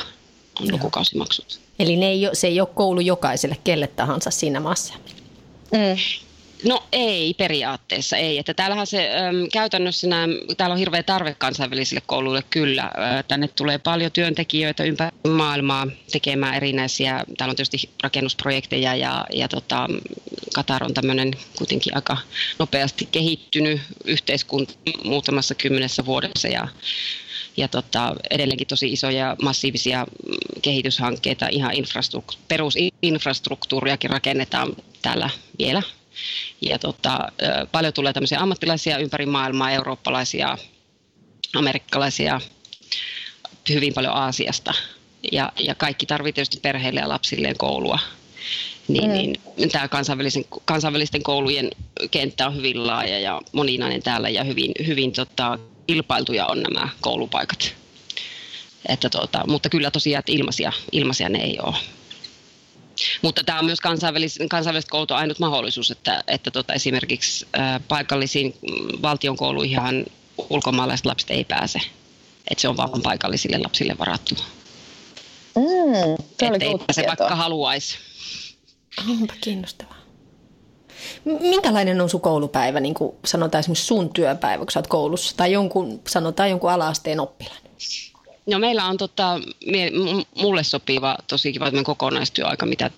on 0.60 0.66
Joo. 0.66 0.72
lukukausimaksut. 0.76 1.60
Eli 1.78 1.96
ne 1.96 2.06
ei 2.06 2.30
se 2.32 2.46
ei 2.46 2.60
ole 2.60 2.68
koulu 2.74 3.00
jokaiselle 3.00 3.56
kelle 3.64 3.86
tahansa 3.86 4.30
siinä 4.30 4.60
maassa. 4.60 4.94
Mm. 5.72 5.96
No 6.64 6.82
ei 6.92 7.34
periaatteessa, 7.34 8.16
ei. 8.16 8.38
Että 8.38 8.54
täällähän 8.54 8.86
se 8.86 9.10
äm, 9.10 9.48
käytännössä 9.52 10.06
nämä, 10.06 10.26
täällä 10.56 10.72
on 10.72 10.78
hirveä 10.78 11.02
tarve 11.02 11.34
kansainvälisille 11.34 12.02
kouluille 12.06 12.42
kyllä. 12.50 12.90
Tänne 13.28 13.48
tulee 13.48 13.78
paljon 13.78 14.12
työntekijöitä 14.12 14.84
ympäri 14.84 15.16
maailmaa 15.28 15.86
tekemään 16.12 16.54
erinäisiä, 16.54 17.24
täällä 17.38 17.52
on 17.52 17.56
tietysti 17.56 17.90
rakennusprojekteja 18.02 18.94
ja, 18.94 19.26
ja 19.32 19.48
tota, 19.48 19.88
Katar 20.54 20.84
on 20.84 20.94
tämmöinen 20.94 21.30
kuitenkin 21.58 21.96
aika 21.96 22.16
nopeasti 22.58 23.08
kehittynyt 23.12 23.80
yhteiskunta 24.04 24.74
muutamassa 25.04 25.54
kymmenessä 25.54 26.06
vuodessa 26.06 26.48
ja 26.48 26.68
ja 27.56 27.68
tota, 27.68 28.16
edelleenkin 28.30 28.66
tosi 28.66 28.92
isoja 28.92 29.36
massiivisia 29.42 30.06
kehityshankkeita, 30.62 31.48
ihan 31.48 31.72
infrastruktu- 31.74 32.38
perusinfrastruktuuriakin 32.48 34.10
rakennetaan 34.10 34.76
täällä 35.02 35.30
vielä. 35.58 35.82
Ja 36.60 36.78
tota, 36.78 37.18
paljon 37.72 37.92
tulee 37.92 38.12
tämmöisiä 38.12 38.40
ammattilaisia 38.40 38.98
ympäri 38.98 39.26
maailmaa, 39.26 39.70
eurooppalaisia, 39.70 40.58
amerikkalaisia, 41.54 42.40
hyvin 43.68 43.94
paljon 43.94 44.14
Aasiasta. 44.14 44.74
Ja, 45.32 45.52
ja 45.58 45.74
kaikki 45.74 46.06
tarvitsee 46.06 46.34
tietysti 46.34 46.60
perheille 46.62 47.00
ja 47.00 47.08
lapsilleen 47.08 47.58
koulua. 47.58 47.98
Niin, 48.88 49.10
mm. 49.10 49.32
niin 49.56 49.70
tämä 49.72 49.88
kansainvälisen, 49.88 50.44
kansainvälisten 50.64 51.22
koulujen 51.22 51.70
kenttä 52.10 52.46
on 52.46 52.56
hyvin 52.56 52.86
laaja 52.86 53.18
ja 53.18 53.40
moninainen 53.52 54.02
täällä 54.02 54.28
ja 54.28 54.44
hyvin, 54.44 54.72
hyvin 54.86 55.12
tota, 55.12 55.58
kilpailtuja 55.86 56.46
on 56.46 56.62
nämä 56.62 56.88
koulupaikat. 57.00 57.74
Että 58.88 59.10
tota, 59.10 59.44
mutta 59.46 59.68
kyllä 59.68 59.90
tosiaan, 59.90 60.18
että 60.18 60.32
ilmaisia, 60.32 60.72
ilmaisia 60.92 61.28
ne 61.28 61.38
ei 61.38 61.58
ole. 61.62 61.76
Mutta 63.22 63.44
tämä 63.44 63.58
on 63.58 63.64
myös 63.64 63.80
kansainvälis, 63.80 64.38
kansainväliset 64.50 64.90
koulut 64.90 65.10
on 65.10 65.16
ainut 65.16 65.38
mahdollisuus, 65.38 65.90
että, 65.90 66.24
että 66.26 66.50
tota, 66.50 66.72
esimerkiksi 66.72 67.46
ää, 67.52 67.80
paikallisiin 67.88 68.54
valtion 69.02 69.36
kouluihin 69.36 70.06
ulkomaalaiset 70.50 71.06
lapset 71.06 71.30
ei 71.30 71.44
pääse. 71.44 71.78
Että 72.50 72.62
se 72.62 72.68
on 72.68 72.76
vain 72.76 73.02
paikallisille 73.02 73.58
lapsille 73.58 73.98
varattu. 73.98 74.34
Mm, 75.56 76.12
että 76.42 76.64
ei 76.64 76.78
pääse 76.86 77.04
vaikka 77.06 77.36
haluaisi. 77.36 77.98
Onpa 79.10 79.34
kiinnostavaa. 79.40 80.02
Minkälainen 81.24 82.00
on 82.00 82.10
sun 82.10 82.20
koulupäivä, 82.20 82.80
niin 82.80 82.94
kuin 82.94 83.16
sanotaan 83.24 83.60
esimerkiksi 83.60 83.86
sun 83.86 84.12
työpäivä, 84.12 84.64
kun 84.64 84.72
sä 84.72 84.78
oot 84.78 84.86
koulussa, 84.86 85.36
tai 85.36 85.52
jonkun, 85.52 86.00
sanotaan 86.08 86.50
jonkun 86.50 86.70
ala-asteen 86.70 87.20
oppilaan? 87.20 87.62
No 88.46 88.58
meillä 88.58 88.84
on 88.84 88.96
tota, 88.96 89.40
mulle 90.34 90.64
sopiva 90.64 91.16
tosi 91.26 91.52
kiva 91.52 91.70
kokonaistyöaika, 91.84 92.66
mitä 92.66 92.90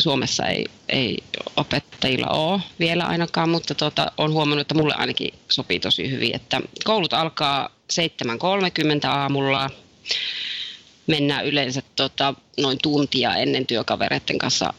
Suomessa 0.00 0.46
ei, 0.46 0.66
ei 0.88 1.18
opettajilla 1.56 2.26
ole 2.26 2.60
vielä 2.78 3.04
ainakaan, 3.04 3.48
mutta 3.48 3.74
tota, 3.74 4.12
on 4.18 4.32
huomannut, 4.32 4.60
että 4.60 4.74
mulle 4.74 4.94
ainakin 4.94 5.34
sopii 5.48 5.80
tosi 5.80 6.10
hyvin, 6.10 6.34
että 6.34 6.60
koulut 6.84 7.12
alkaa 7.12 7.68
7.30 7.92 9.08
aamulla, 9.08 9.70
mennään 11.06 11.46
yleensä 11.46 11.82
tota, 11.96 12.34
noin 12.60 12.78
tuntia 12.82 13.36
ennen 13.36 13.66
työkavereiden 13.66 14.38
kanssa 14.38 14.74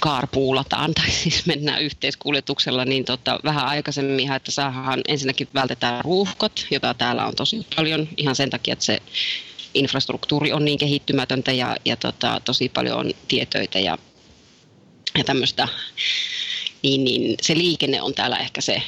kaarpuulataan 0.00 0.94
tai 0.94 1.10
siis 1.10 1.46
mennään 1.46 1.82
yhteiskuljetuksella, 1.82 2.84
niin 2.84 3.04
tota, 3.04 3.40
vähän 3.44 3.66
aikaisemmin, 3.66 4.32
että 4.32 4.50
saadaan 4.50 5.00
ensinnäkin 5.08 5.48
vältetään 5.54 6.04
ruuhkot, 6.04 6.66
jota 6.70 6.94
täällä 6.94 7.26
on 7.26 7.34
tosi 7.36 7.66
paljon 7.76 8.08
ihan 8.16 8.36
sen 8.36 8.50
takia, 8.50 8.72
että 8.72 8.84
se 8.84 9.02
infrastruktuuri 9.74 10.52
on 10.52 10.64
niin 10.64 10.78
kehittymätöntä 10.78 11.52
ja, 11.52 11.76
ja 11.84 11.96
tota, 11.96 12.40
tosi 12.44 12.68
paljon 12.68 12.98
on 12.98 13.10
tietöitä 13.28 13.78
ja, 13.78 13.98
ja 15.18 15.24
tämmöistä, 15.24 15.68
niin, 16.82 17.04
niin 17.04 17.36
se 17.42 17.58
liikenne 17.58 18.02
on 18.02 18.14
täällä 18.14 18.38
ehkä 18.38 18.60
se, 18.60 18.82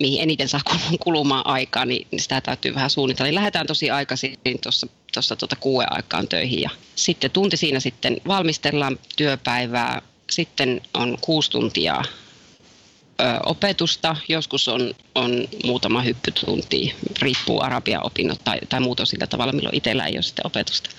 mihin 0.00 0.22
eniten 0.22 0.48
saa 0.48 0.60
kulumaan 1.00 1.46
aikaa, 1.46 1.84
niin 1.84 2.06
sitä 2.16 2.40
täytyy 2.40 2.74
vähän 2.74 2.90
suunnitella. 2.90 3.26
Niin 3.26 3.34
lähdetään 3.34 3.66
tosi 3.66 3.90
aikaisin 3.90 4.36
tuossa 4.62 4.86
tuossa 5.12 5.36
tuota 5.36 5.56
kuuden 5.56 5.92
aikaan 5.92 6.28
töihin 6.28 6.60
ja 6.60 6.70
sitten 6.94 7.30
tunti 7.30 7.56
siinä 7.56 7.80
sitten 7.80 8.16
valmistellaan 8.26 8.98
työpäivää. 9.16 10.02
Sitten 10.34 10.80
on 10.94 11.18
kuusi 11.20 11.50
tuntia 11.50 12.02
opetusta, 13.46 14.16
joskus 14.28 14.68
on, 14.68 14.94
on 15.14 15.48
muutama 15.64 16.02
hyppytunti, 16.02 16.94
riippuu 17.22 17.62
arabian 17.62 18.06
opinnot 18.06 18.44
tai, 18.44 18.58
tai 18.68 18.80
muuta 18.80 19.04
sillä 19.04 19.26
tavalla, 19.26 19.52
milloin 19.52 19.76
itsellä 19.76 20.06
ei 20.06 20.14
ole 20.14 20.22
sitten 20.22 20.46
opetusta. 20.46 20.90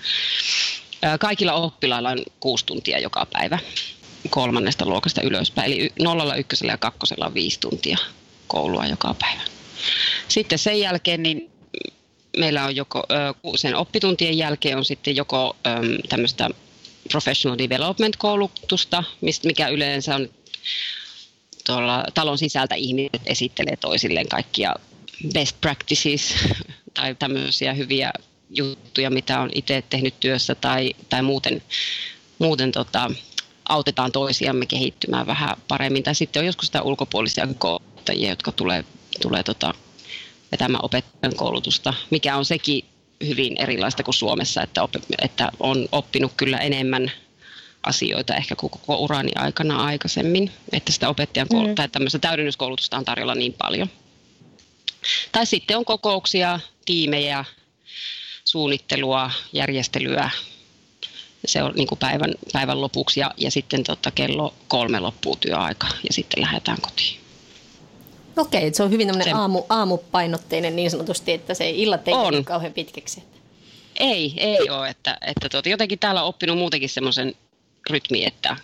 Kaikilla 1.19 1.53
oppilailla 1.53 2.09
on 2.09 2.23
kuusi 2.39 2.65
tuntia 2.65 2.99
joka 2.99 3.27
päivä 3.33 3.59
kolmannesta 4.29 4.85
luokasta 4.85 5.21
ylöspäin, 5.21 5.71
eli 5.71 5.91
nollalla, 5.99 6.35
ykkösellä 6.35 6.73
ja 6.73 6.77
kakkosella 6.77 7.25
on 7.25 7.33
viisi 7.33 7.59
tuntia 7.59 7.97
koulua 8.47 8.85
joka 8.85 9.15
päivä. 9.19 9.41
Sitten 10.27 10.59
sen 10.59 10.79
jälkeen 10.79 11.23
niin 11.23 11.51
meillä 12.37 12.65
on 12.65 12.75
joko 12.75 13.03
sen 13.55 13.75
oppituntien 13.75 14.37
jälkeen 14.37 14.77
on 14.77 14.85
sitten 14.85 15.15
joko 15.15 15.55
tämmöistä 16.09 16.49
professional 17.11 17.57
development-koulutusta, 17.57 19.03
mikä 19.45 19.67
yleensä 19.67 20.15
on 20.15 20.29
tuolla 21.65 22.03
talon 22.13 22.37
sisältä 22.37 22.75
ihmiset 22.75 23.21
esittelee 23.25 23.75
toisilleen 23.75 24.27
kaikkia 24.27 24.75
best 25.33 25.61
practices 25.61 26.33
tai 26.93 27.15
tämmöisiä 27.15 27.73
hyviä 27.73 28.11
juttuja, 28.49 29.09
mitä 29.09 29.39
on 29.39 29.49
itse 29.55 29.83
tehnyt 29.89 30.19
työssä 30.19 30.55
tai, 30.55 30.93
tai 31.09 31.21
muuten, 31.21 31.63
muuten 32.39 32.71
tota, 32.71 33.11
autetaan 33.69 34.11
toisiamme 34.11 34.65
kehittymään 34.65 35.27
vähän 35.27 35.55
paremmin. 35.67 36.03
Tai 36.03 36.15
sitten 36.15 36.39
on 36.39 36.45
joskus 36.45 36.65
sitä 36.65 36.81
ulkopuolisia 36.81 37.47
kouluttajia, 37.57 38.29
jotka 38.29 38.51
tulee, 38.51 38.85
tulee 39.21 39.43
tota, 39.43 39.73
vetämään 40.51 40.85
opettajan 40.85 41.35
koulutusta, 41.35 41.93
mikä 42.09 42.37
on 42.37 42.45
sekin 42.45 42.85
hyvin 43.27 43.61
erilaista 43.61 44.03
kuin 44.03 44.15
Suomessa, 44.15 44.61
että, 44.61 44.83
op, 44.83 44.91
että 45.21 45.51
on 45.59 45.87
oppinut 45.91 46.31
kyllä 46.37 46.57
enemmän 46.57 47.11
asioita 47.83 48.35
ehkä 48.35 48.55
koko 48.55 48.95
urani 48.95 49.31
aikana 49.35 49.85
aikaisemmin, 49.85 50.51
että 50.71 50.91
sitä 50.91 51.09
opettajan 51.09 51.47
koulu- 51.47 51.67
mm. 51.67 51.75
tai 51.75 51.89
tämmöistä 51.89 52.19
täydennyskoulutusta 52.19 52.97
on 52.97 53.05
tarjolla 53.05 53.35
niin 53.35 53.53
paljon. 53.53 53.89
Tai 55.31 55.45
sitten 55.45 55.77
on 55.77 55.85
kokouksia, 55.85 56.59
tiimejä, 56.85 57.45
suunnittelua, 58.45 59.31
järjestelyä. 59.53 60.29
Se 61.45 61.63
on 61.63 61.73
niin 61.75 61.87
kuin 61.87 61.99
päivän, 61.99 62.33
päivän 62.53 62.81
lopuksi 62.81 63.19
ja, 63.19 63.31
ja 63.37 63.51
sitten 63.51 63.83
tota 63.83 64.11
kello 64.11 64.53
kolme 64.67 64.99
loppuu 64.99 65.35
työaika 65.35 65.87
ja 65.87 66.13
sitten 66.13 66.41
lähdetään 66.41 66.81
kotiin. 66.81 67.22
Okei, 68.37 68.73
se 68.73 68.83
on 68.83 68.91
hyvin 68.91 69.23
se... 69.23 69.31
aamu, 69.31 69.63
aamupainotteinen 69.69 70.75
niin 70.75 70.91
sanotusti, 70.91 71.31
että 71.31 71.53
se 71.53 71.69
illat 71.69 72.07
ei 72.07 72.13
ole 72.13 72.43
kauhean 72.43 72.73
pitkäksi. 72.73 73.23
Ei, 73.99 74.33
ei 74.37 74.69
ole. 74.69 74.89
Että, 74.89 75.17
että 75.21 75.49
tuota, 75.49 75.69
jotenkin 75.69 75.99
täällä 75.99 76.21
on 76.21 76.27
oppinut 76.27 76.57
muutenkin 76.57 76.89
semmoisen 76.89 77.35
rytmi, 77.89 78.25
että 78.25 78.57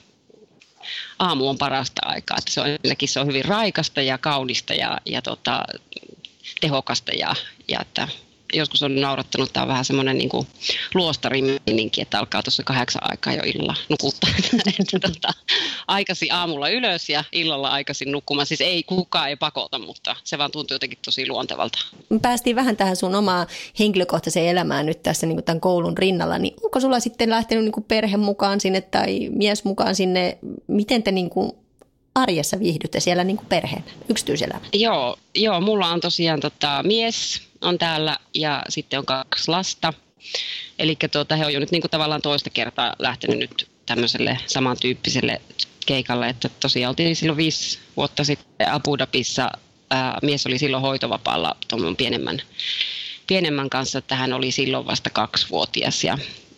aamu 1.20 1.50
on 1.50 1.58
parasta 1.58 2.02
aikaa. 2.06 2.38
Että 2.38 2.52
se 2.52 2.62
on, 2.62 2.68
se 3.06 3.20
on 3.20 3.28
hyvin 3.28 3.46
raikasta 3.46 4.02
ja 4.02 4.18
kaunista 4.18 4.74
ja, 4.74 4.98
ja 5.06 5.22
tota, 5.22 5.64
tehokasta 6.62 7.12
ja, 7.12 7.36
ja 7.68 7.80
että 7.82 8.08
joskus 8.54 8.84
on 8.84 9.02
naurattanut, 9.02 9.54
tämä 9.54 9.62
on 9.62 9.68
vähän 9.68 9.86
semmoinen 9.86 10.18
niin 10.18 10.30
luostariminninki, 10.94 12.02
että 12.02 12.20
alkaa 12.20 12.44
tuossa 12.44 12.64
kahdeksan 12.64 13.12
aikaa 13.12 13.34
jo 13.34 13.42
illalla 13.46 13.76
nukuttaa. 13.90 14.30
että, 14.80 15.00
tota, 15.00 15.34
aikasi 15.88 16.32
aamulla 16.32 16.70
ylös 16.70 17.10
ja 17.10 17.24
illalla 17.32 17.70
aikaisin 17.70 18.12
nukkumaan. 18.12 18.46
Siis 18.46 18.62
ei 18.62 18.84
kukaan 18.84 19.30
ei 19.30 19.36
pakota, 19.36 19.80
mutta 19.80 20.16
se 20.24 20.38
vaan 20.38 20.52
tuntuu 20.52 20.76
jotenkin 20.76 21.00
tosi 21.06 21.28
luontevalta. 21.28 21.80
Päästiin 22.22 22.56
vähän 22.56 22.78
tähän 22.78 22.96
sun 22.96 23.16
omaa 23.16 23.48
henkilökohtaiseen 23.80 24.48
elämään 24.48 24.86
nyt 24.86 25.04
tässä 25.04 25.28
niin 25.28 25.44
tämän 25.44 25.62
koulun 25.62 25.98
rinnalla, 25.98 26.38
niin 26.38 26.54
onko 26.64 26.80
sulla 26.80 27.00
sitten 27.00 27.30
lähtenyt 27.30 27.64
niin 27.64 27.86
perhe 27.88 28.18
mukaan 28.18 28.62
sinne 28.62 28.82
tai 28.82 29.30
mies 29.32 29.64
mukaan 29.64 29.96
sinne? 29.96 30.38
Miten 30.68 31.04
te 31.04 31.12
niin 31.12 31.30
kuin 31.30 31.52
arjessa 32.20 32.60
viihdytte 32.60 33.00
siellä 33.00 33.24
niin 33.24 33.38
kuin 33.38 33.48
perheen 33.48 33.84
yksityiselämä? 34.10 34.62
Joo, 34.74 35.18
joo, 35.36 35.62
mulla 35.62 35.88
on 35.88 36.02
tosiaan 36.02 36.40
tota, 36.40 36.84
mies 36.84 37.42
on 37.62 37.78
täällä 37.78 38.18
ja 38.36 38.64
sitten 38.70 39.00
on 39.00 39.06
kaksi 39.06 39.52
lasta. 39.52 39.94
Eli 40.80 40.98
tuota, 41.12 41.36
he 41.36 41.46
on 41.46 41.54
jo 41.54 41.60
nyt 41.60 41.72
niin 41.72 41.82
kuin 41.82 41.92
tavallaan 41.92 42.22
toista 42.22 42.50
kertaa 42.50 42.96
lähtenyt 43.00 43.40
nyt 43.40 43.68
tämmöiselle 43.86 44.38
samantyyppiselle 44.48 45.42
keikalle, 45.86 46.30
että 46.30 46.50
tosiaan 46.60 46.90
oltiin 46.90 47.16
silloin 47.16 47.38
viisi 47.38 47.80
vuotta 47.98 48.24
sitten 48.24 48.72
Abu 48.72 48.98
Dhabissa. 48.98 49.52
Ää, 49.90 50.20
mies 50.22 50.46
oli 50.46 50.58
silloin 50.58 50.82
hoitovapaalla 50.82 51.56
tuon 51.68 51.96
pienemmän, 51.96 52.42
pienemmän 53.28 53.70
kanssa, 53.70 54.00
että 54.00 54.16
hän 54.16 54.34
oli 54.34 54.52
silloin 54.52 54.86
vasta 54.86 55.10
kaksivuotias 55.10 56.04
ja, 56.04 56.18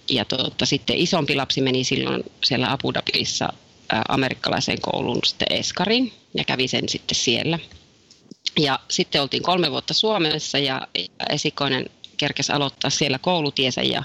ja 0.09 0.25
tuota, 0.25 0.65
sitten 0.65 0.97
isompi 0.97 1.35
lapsi 1.35 1.61
meni 1.61 1.83
silloin 1.83 2.23
siellä 2.43 2.71
Abu 2.71 2.93
Dhabissa 2.93 3.53
amerikkalaiseen 4.09 4.81
kouluun 4.81 5.19
sitten 5.25 5.47
Eskarin 5.51 6.13
ja 6.37 6.43
kävi 6.43 6.67
sen 6.67 6.89
sitten 6.89 7.15
siellä. 7.15 7.59
Ja 8.59 8.79
sitten 8.89 9.21
oltiin 9.21 9.43
kolme 9.43 9.71
vuotta 9.71 9.93
Suomessa 9.93 10.57
ja 10.57 10.87
esikoinen 11.29 11.89
kerkesi 12.17 12.51
aloittaa 12.51 12.89
siellä 12.89 13.19
koulutiesä 13.19 13.81
ja, 13.81 14.03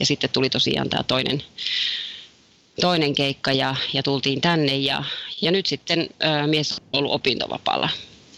ja 0.00 0.06
sitten 0.06 0.30
tuli 0.30 0.50
tosiaan 0.50 0.90
tämä 0.90 1.02
toinen, 1.02 1.42
toinen 2.80 3.14
keikka 3.14 3.52
ja, 3.52 3.76
ja 3.92 4.02
tultiin 4.02 4.40
tänne 4.40 4.76
ja, 4.76 5.04
ja 5.42 5.50
nyt 5.50 5.66
sitten 5.66 6.08
ää, 6.20 6.46
mies 6.46 6.72
on 6.72 6.78
ollut 6.92 7.12
opintovapaalla. 7.12 7.88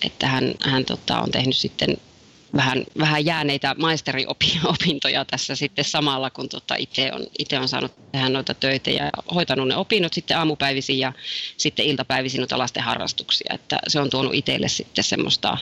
Että 0.04 0.26
hän, 0.26 0.54
hän 0.60 0.84
tota, 0.84 1.20
on 1.20 1.30
tehnyt 1.30 1.56
sitten 1.56 1.96
vähän, 2.56 2.84
vähän 2.98 3.24
jääneitä 3.24 3.74
maisteriopintoja 3.78 5.24
tässä 5.24 5.56
sitten 5.56 5.84
samalla, 5.84 6.30
kun 6.30 6.48
tota 6.48 6.74
itse 6.74 7.12
on, 7.12 7.26
itse 7.38 7.58
on 7.58 7.68
saanut 7.68 8.12
tehdä 8.12 8.28
noita 8.28 8.54
töitä 8.54 8.90
ja 8.90 9.10
hoitanut 9.34 9.68
ne 9.68 9.76
opinnot 9.76 10.12
sitten 10.12 10.38
aamupäivisin 10.38 10.98
ja 10.98 11.12
sitten 11.56 11.86
iltapäivisin 11.86 12.38
noita 12.38 12.58
lasten 12.58 12.82
harrastuksia. 12.82 13.54
Että 13.54 13.78
se 13.88 14.00
on 14.00 14.10
tuonut 14.10 14.34
itselle 14.34 14.68
sitten 14.68 15.04
semmoista 15.04 15.58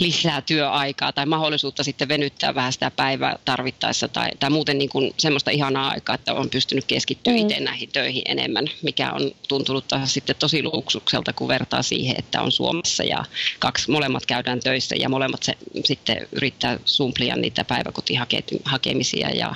lisää 0.00 0.40
työaikaa 0.40 1.12
tai 1.12 1.26
mahdollisuutta 1.26 1.84
sitten 1.84 2.08
venyttää 2.08 2.54
vähän 2.54 2.72
sitä 2.72 2.90
päivää 2.90 3.38
tarvittaessa 3.44 4.08
tai, 4.08 4.30
tai 4.40 4.50
muuten 4.50 4.78
niin 4.78 4.90
kuin 4.90 5.14
semmoista 5.16 5.50
ihanaa 5.50 5.88
aikaa, 5.88 6.14
että 6.14 6.34
on 6.34 6.50
pystynyt 6.50 6.84
keskittyä 6.84 7.32
mm. 7.32 7.38
itse 7.38 7.60
näihin 7.60 7.88
töihin 7.92 8.22
enemmän, 8.26 8.66
mikä 8.82 9.12
on 9.12 9.30
tuntunut 9.48 9.88
taas 9.88 10.14
sitten 10.14 10.36
tosi 10.38 10.62
luksukselta, 10.62 11.32
kun 11.32 11.48
vertaa 11.48 11.82
siihen, 11.82 12.16
että 12.18 12.42
on 12.42 12.52
Suomessa 12.52 13.04
ja 13.04 13.24
kaksi 13.58 13.90
molemmat 13.90 14.26
käydään 14.26 14.60
töissä 14.60 14.96
ja 14.98 15.08
molemmat 15.08 15.42
se, 15.42 15.54
sitten 15.84 16.28
yrittää 16.32 16.78
sumplia 16.84 17.36
niitä 17.36 17.64
päiväkotihakemisia 17.64 19.30
ja 19.30 19.54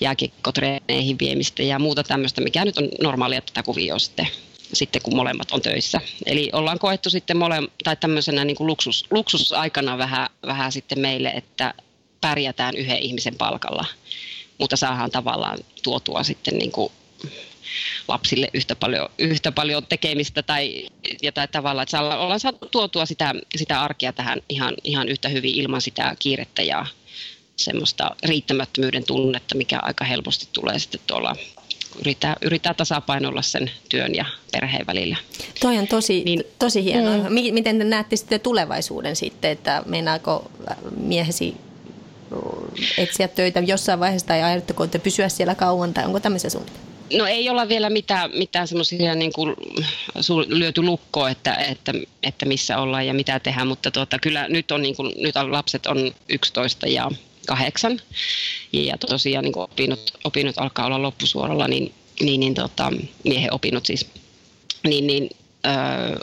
jääkiekkotreeneihin 0.00 1.18
viemistä 1.18 1.62
ja 1.62 1.78
muuta 1.78 2.02
tämmöistä, 2.02 2.40
mikä 2.40 2.64
nyt 2.64 2.78
on 2.78 2.88
normaalia 3.02 3.40
tätä 3.40 3.62
kuvioa 3.62 3.98
sitten 3.98 4.28
sitten 4.72 5.02
kun 5.02 5.16
molemmat 5.16 5.52
on 5.52 5.62
töissä. 5.62 6.00
Eli 6.26 6.50
ollaan 6.52 6.78
koettu 6.78 7.10
sitten 7.10 7.36
mole, 7.36 7.56
tai 7.84 7.96
tämmöisenä 7.96 8.44
niin 8.44 8.56
kuin 8.56 8.66
luksus, 8.66 9.04
luksusaikana 9.10 9.98
vähän, 9.98 10.28
vähän 10.46 10.72
sitten 10.72 10.98
meille, 10.98 11.28
että 11.28 11.74
pärjätään 12.20 12.76
yhden 12.76 12.98
ihmisen 12.98 13.34
palkalla, 13.34 13.84
mutta 14.58 14.76
saadaan 14.76 15.10
tavallaan 15.10 15.58
tuotua 15.82 16.22
sitten 16.22 16.58
niin 16.58 16.72
kuin 16.72 16.92
lapsille 18.08 18.48
yhtä 18.54 18.76
paljon, 18.76 19.08
yhtä 19.18 19.52
paljon 19.52 19.86
tekemistä 19.86 20.42
tai 20.42 20.88
jotain 21.22 21.48
tavalla, 21.48 21.82
että 21.82 22.00
ollaan 22.00 22.40
saatu 22.40 22.68
tuotua 22.70 23.06
sitä, 23.06 23.34
sitä 23.56 23.82
arkea 23.82 24.12
tähän 24.12 24.40
ihan, 24.48 24.74
ihan 24.84 25.08
yhtä 25.08 25.28
hyvin 25.28 25.54
ilman 25.54 25.82
sitä 25.82 26.16
kiirettä 26.18 26.62
ja 26.62 26.86
semmoista 27.56 28.16
riittämättömyyden 28.24 29.04
tunnetta, 29.04 29.54
mikä 29.54 29.78
aika 29.82 30.04
helposti 30.04 30.48
tulee 30.52 30.78
sitten 30.78 31.00
tuolla 31.06 31.36
yrittää, 32.00 32.36
yrittää 32.42 32.74
tasapainolla 32.74 33.42
sen 33.42 33.70
työn 33.88 34.14
ja 34.14 34.24
perheen 34.52 34.86
välillä. 34.86 35.16
Toi 35.60 35.78
on 35.78 35.86
tosi, 35.86 36.24
niin, 36.24 36.44
tosi 36.58 36.84
hienoa. 36.84 37.16
Mm. 37.16 37.34
Miten 37.54 37.78
te 37.78 37.84
näette 37.84 38.16
sitten 38.16 38.40
tulevaisuuden 38.40 39.16
sitten, 39.16 39.50
että 39.50 39.82
meinaako 39.86 40.50
miehesi 40.96 41.56
etsiä 42.98 43.28
töitä 43.28 43.60
jossain 43.60 44.00
vaiheessa 44.00 44.26
tai 44.26 44.42
ajatteko 44.42 44.86
te 44.86 44.98
pysyä 44.98 45.28
siellä 45.28 45.54
kauan 45.54 45.94
tai 45.94 46.04
onko 46.04 46.20
tämmöisiä 46.20 46.50
suunnitelmia? 46.50 46.86
No 47.18 47.26
ei 47.26 47.48
olla 47.48 47.68
vielä 47.68 47.90
mitään, 47.90 48.30
mitään 48.34 48.68
semmoisia 48.68 49.14
niin 49.14 49.32
kuin 49.32 49.54
lyöty 50.46 50.82
lukkoa, 50.82 51.30
että, 51.30 51.54
että, 51.54 51.92
että, 52.22 52.46
missä 52.46 52.78
ollaan 52.78 53.06
ja 53.06 53.14
mitä 53.14 53.40
tehdään, 53.40 53.66
mutta 53.66 53.90
tuota, 53.90 54.18
kyllä 54.18 54.48
nyt, 54.48 54.70
on, 54.70 54.82
niin 54.82 54.96
kuin, 54.96 55.12
nyt 55.16 55.34
lapset 55.50 55.86
on 55.86 56.14
11 56.28 56.86
ja 56.86 57.10
kahdeksan. 57.46 58.00
Ja 58.72 58.98
tosiaan 58.98 59.44
niin 59.44 59.58
opinnot, 59.58 60.10
opinnot 60.24 60.58
alkaa 60.58 60.86
olla 60.86 61.02
loppusuoralla, 61.02 61.68
niin, 61.68 61.94
niin, 62.20 62.40
niin 62.40 62.54
tota, 62.54 62.92
miehen 63.24 63.52
opinnot 63.52 63.86
siis, 63.86 64.06
niin, 64.84 65.06
niin 65.06 65.30
öö, 65.66 65.72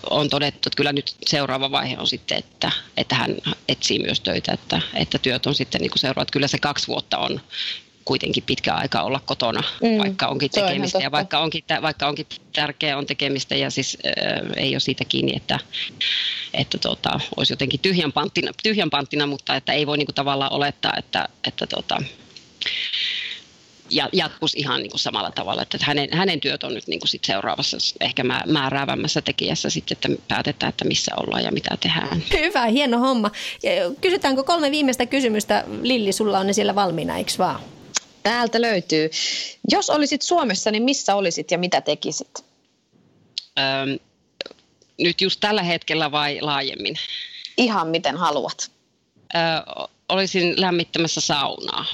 on 0.09 0.29
todettu, 0.29 0.69
että 0.69 0.77
kyllä 0.77 0.93
nyt 0.93 1.15
seuraava 1.25 1.71
vaihe 1.71 1.97
on 1.97 2.07
sitten, 2.07 2.37
että, 2.37 2.71
että 2.97 3.15
hän 3.15 3.37
etsii 3.67 3.99
myös 3.99 4.19
töitä, 4.19 4.53
että, 4.53 4.81
että 4.93 5.17
työt 5.17 5.45
on 5.45 5.55
sitten 5.55 5.81
niin 5.81 5.91
seuraava. 5.95 6.31
Kyllä 6.31 6.47
se 6.47 6.57
kaksi 6.57 6.87
vuotta 6.87 7.17
on 7.17 7.41
kuitenkin 8.05 8.43
pitkä 8.43 8.73
aika 8.73 9.01
olla 9.01 9.19
kotona, 9.25 9.63
mm, 9.81 9.97
vaikka 9.97 10.27
onkin 10.27 10.51
tekemistä 10.51 10.99
ja 10.99 11.11
vaikka 11.11 11.39
onkin, 11.39 11.63
vaikka 11.81 12.07
onkin 12.07 12.27
tärkeää 12.53 12.97
on 12.97 13.05
tekemistä 13.05 13.55
ja 13.55 13.69
siis 13.69 13.97
äh, 14.05 14.51
ei 14.57 14.73
ole 14.73 14.79
siitä 14.79 15.05
kiinni, 15.05 15.35
että, 15.35 15.59
että 16.53 16.77
tota, 16.77 17.19
olisi 17.37 17.53
jotenkin 17.53 17.79
tyhjän 17.79 18.11
panttina, 18.11 18.51
tyhjän 18.63 18.89
panttina 18.89 19.27
mutta 19.27 19.55
että 19.55 19.73
ei 19.73 19.87
voi 19.87 19.97
niinku 19.97 20.13
tavallaan 20.13 20.53
olettaa, 20.53 20.93
että, 20.97 21.29
että 21.47 21.67
tota, 21.67 22.01
ja 23.89 24.09
jatkuisi 24.13 24.59
ihan 24.59 24.81
niin 24.81 24.89
kuin 24.89 24.99
samalla 24.99 25.31
tavalla, 25.31 25.61
että 25.61 25.77
hänen, 25.81 26.09
hänen 26.13 26.39
työt 26.39 26.63
on 26.63 26.73
nyt 26.73 26.87
niin 26.87 26.99
kuin 26.99 27.09
sit 27.09 27.23
seuraavassa 27.23 27.77
ehkä 28.01 28.23
määräävämmässä 28.47 29.21
tekijässä 29.21 29.69
sitten, 29.69 29.95
että 29.95 30.23
päätetään, 30.27 30.69
että 30.69 30.85
missä 30.85 31.11
ollaan 31.17 31.43
ja 31.43 31.51
mitä 31.51 31.77
tehdään. 31.79 32.23
Hyvä, 32.39 32.65
hieno 32.65 32.99
homma. 32.99 33.31
Kysytäänkö 34.01 34.43
kolme 34.43 34.71
viimeistä 34.71 35.05
kysymystä? 35.05 35.63
Lilli, 35.81 36.11
sulla 36.11 36.39
on 36.39 36.47
ne 36.47 36.53
siellä 36.53 36.75
valmiina, 36.75 37.17
eikö 37.17 37.31
vaan? 37.37 37.59
Täältä 38.23 38.61
löytyy. 38.61 39.09
Jos 39.71 39.89
olisit 39.89 40.21
Suomessa, 40.21 40.71
niin 40.71 40.83
missä 40.83 41.15
olisit 41.15 41.51
ja 41.51 41.57
mitä 41.57 41.81
tekisit? 41.81 42.45
Öm, 43.59 43.99
nyt 44.99 45.21
just 45.21 45.39
tällä 45.39 45.63
hetkellä 45.63 46.11
vai 46.11 46.41
laajemmin? 46.41 46.95
Ihan 47.57 47.87
miten 47.87 48.17
haluat. 48.17 48.71
Ö, 49.35 49.37
olisin 50.09 50.61
lämmittämässä 50.61 51.21
saunaa. 51.21 51.85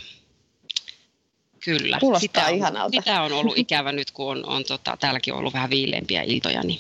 Kyllä. 1.66 2.00
Kuulostaa 2.00 2.20
sitä 2.20 2.46
on, 2.46 2.56
ihanalta. 2.56 2.98
Sitä 3.02 3.22
on 3.22 3.34
ollut 3.34 3.58
ikävä 3.58 3.92
nyt, 3.92 4.12
kun 4.12 4.32
on, 4.32 4.46
on 4.46 4.64
tota, 4.64 4.98
täälläkin 5.00 5.34
ollut 5.34 5.54
vähän 5.54 5.70
viileämpiä 5.70 6.22
iltoja, 6.24 6.64
niin 6.64 6.80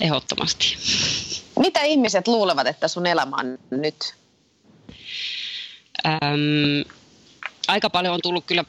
ehdottomasti. 0.00 0.76
Mitä 1.58 1.82
ihmiset 1.82 2.28
luulevat, 2.28 2.66
että 2.66 2.88
sun 2.88 3.06
elämä 3.06 3.36
on 3.36 3.58
nyt? 3.70 4.14
Öm, 6.06 6.97
aika 7.68 7.90
paljon 7.90 8.14
on 8.14 8.20
tullut 8.22 8.44
kyllä 8.44 8.64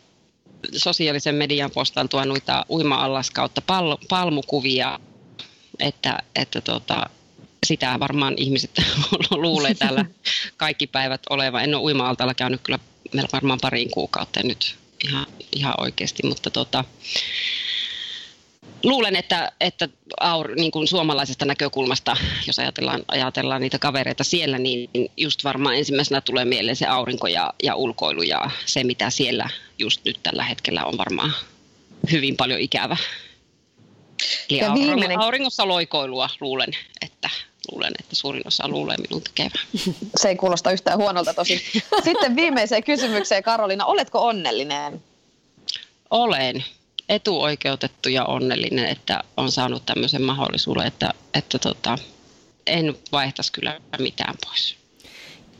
sosiaalisen 0.77 1.35
median 1.35 1.71
postantua 1.71 2.25
noita 2.25 2.65
uima-allas 2.69 3.31
kautta 3.31 3.61
pal- 3.61 3.97
palmukuvia, 4.09 4.99
että, 5.79 6.19
että 6.35 6.61
tota, 6.61 7.09
sitä 7.65 7.99
varmaan 7.99 8.33
ihmiset 8.37 8.71
luulee 9.31 9.73
täällä 9.73 10.05
kaikki 10.57 10.87
päivät 10.87 11.21
olevan. 11.29 11.63
En 11.63 11.75
ole 11.75 11.83
uima-altalla 11.83 12.33
käynyt 12.33 12.61
kyllä 12.63 12.79
varmaan 13.33 13.59
pariin 13.61 13.91
kuukautta 13.91 14.43
nyt 14.43 14.75
ihan, 15.07 15.27
ihan 15.55 15.73
oikeasti, 15.77 16.27
mutta 16.27 16.49
tota, 16.49 16.85
luulen, 18.83 19.15
että, 19.15 19.51
että 19.59 19.89
aur, 20.19 20.55
niin 20.55 20.71
kuin 20.71 20.87
suomalaisesta 20.87 21.45
näkökulmasta, 21.45 22.17
jos 22.47 22.59
ajatellaan, 22.59 23.03
ajatellaan 23.07 23.61
niitä 23.61 23.79
kavereita 23.79 24.23
siellä, 24.23 24.57
niin 24.57 24.89
just 25.17 25.43
varmaan 25.43 25.75
ensimmäisenä 25.75 26.21
tulee 26.21 26.45
mieleen 26.45 26.75
se 26.75 26.85
aurinko 26.85 27.27
ja, 27.27 27.53
ja 27.63 27.75
ulkoilu 27.75 28.21
ja 28.21 28.49
se, 28.65 28.83
mitä 28.83 29.09
siellä 29.09 29.49
just 29.79 30.05
nyt 30.05 30.19
tällä 30.23 30.43
hetkellä 30.43 30.85
on 30.85 30.97
varmaan 30.97 31.33
hyvin 32.11 32.37
paljon 32.37 32.59
ikävä. 32.59 32.97
Eli 34.49 34.59
ja 34.59 34.73
viimeinen... 34.73 35.19
auringossa 35.19 35.67
loikoilua 35.67 36.29
luulen, 36.41 36.69
että 37.01 37.29
luulen, 37.71 37.93
että 37.99 38.15
suurin 38.15 38.47
osa 38.47 38.67
luulee 38.67 38.97
minun 38.97 39.21
tekevän. 39.21 39.65
Se 40.15 40.29
ei 40.29 40.35
kuulosta 40.35 40.71
yhtään 40.71 40.97
huonolta 40.97 41.33
tosi. 41.33 41.65
Sitten 42.03 42.35
viimeiseen 42.35 42.83
kysymykseen, 42.83 43.43
Karolina. 43.43 43.85
Oletko 43.85 44.27
onnellinen? 44.27 45.03
Olen 46.09 46.65
etuoikeutettu 47.09 48.09
ja 48.09 48.25
onnellinen, 48.25 48.85
että 48.85 49.23
on 49.37 49.51
saanut 49.51 49.85
tämmöisen 49.85 50.21
mahdollisuuden, 50.21 50.87
että, 50.87 51.13
että 51.33 51.59
tota, 51.59 51.97
en 52.67 52.97
vaihtaisi 53.11 53.51
kyllä 53.51 53.79
mitään 53.99 54.35
pois. 54.45 54.79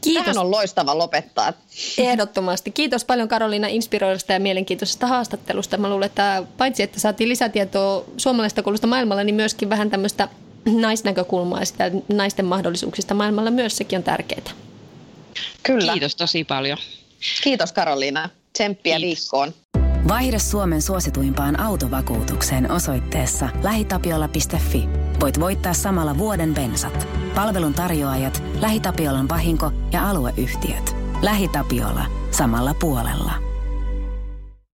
Kiitos. 0.02 0.24
Tähän 0.24 0.38
on 0.38 0.52
loistava 0.52 0.98
lopettaa. 0.98 1.54
Ehdottomasti. 1.98 2.72
Kiitos 2.72 3.06
paljon 3.06 3.28
Karoliina 3.28 3.68
inspiroidusta 3.68 4.34
ja 4.34 4.40
mielenkiintoisesta 4.40 5.08
haastattelusta. 5.08 5.78
Mä 5.78 5.90
luulen, 5.90 6.06
että 6.06 6.44
paitsi 6.58 6.84
että 6.84 7.00
saatiin 7.00 7.30
lisätietoa 7.30 8.06
suomalaisesta 8.18 8.64
koulusta 8.64 8.88
maailmalla, 8.88 9.24
niin 9.24 9.36
myöskin 9.36 9.70
vähän 9.70 9.90
tämmöistä 9.90 10.30
naisnäkökulmaa 10.66 11.60
ja 11.60 11.66
sitä 11.66 11.92
naisten 12.14 12.46
mahdollisuuksista 12.46 13.14
maailmalla 13.14 13.52
myös 13.52 13.78
sekin 13.78 13.98
on 13.98 14.04
tärkeää. 14.04 14.52
Kyllä. 15.64 15.92
Kiitos 15.92 16.16
tosi 16.16 16.44
paljon. 16.44 16.78
Kiitos 17.44 17.72
Karoliina. 17.72 18.30
Tsemppiä 18.54 18.98
Kiitos. 18.98 19.22
viikkoon. 19.22 19.54
Vaihde 20.08 20.40
Suomen 20.40 20.82
suosituimpaan 20.82 21.60
autovakuutukseen 21.60 22.72
osoitteessa 22.72 23.50
lähitapiola.fi. 23.64 24.90
Voit 25.20 25.40
voittaa 25.40 25.74
samalla 25.74 26.18
vuoden 26.18 26.54
bensat. 26.54 27.08
Palvelun 27.36 27.74
tarjoajat, 27.74 28.44
LähiTapiolan 28.62 29.30
vahinko 29.30 29.72
ja 29.92 30.10
alueyhtiöt. 30.10 30.96
LähiTapiola. 31.22 32.06
Samalla 32.32 32.74
puolella. 32.74 33.49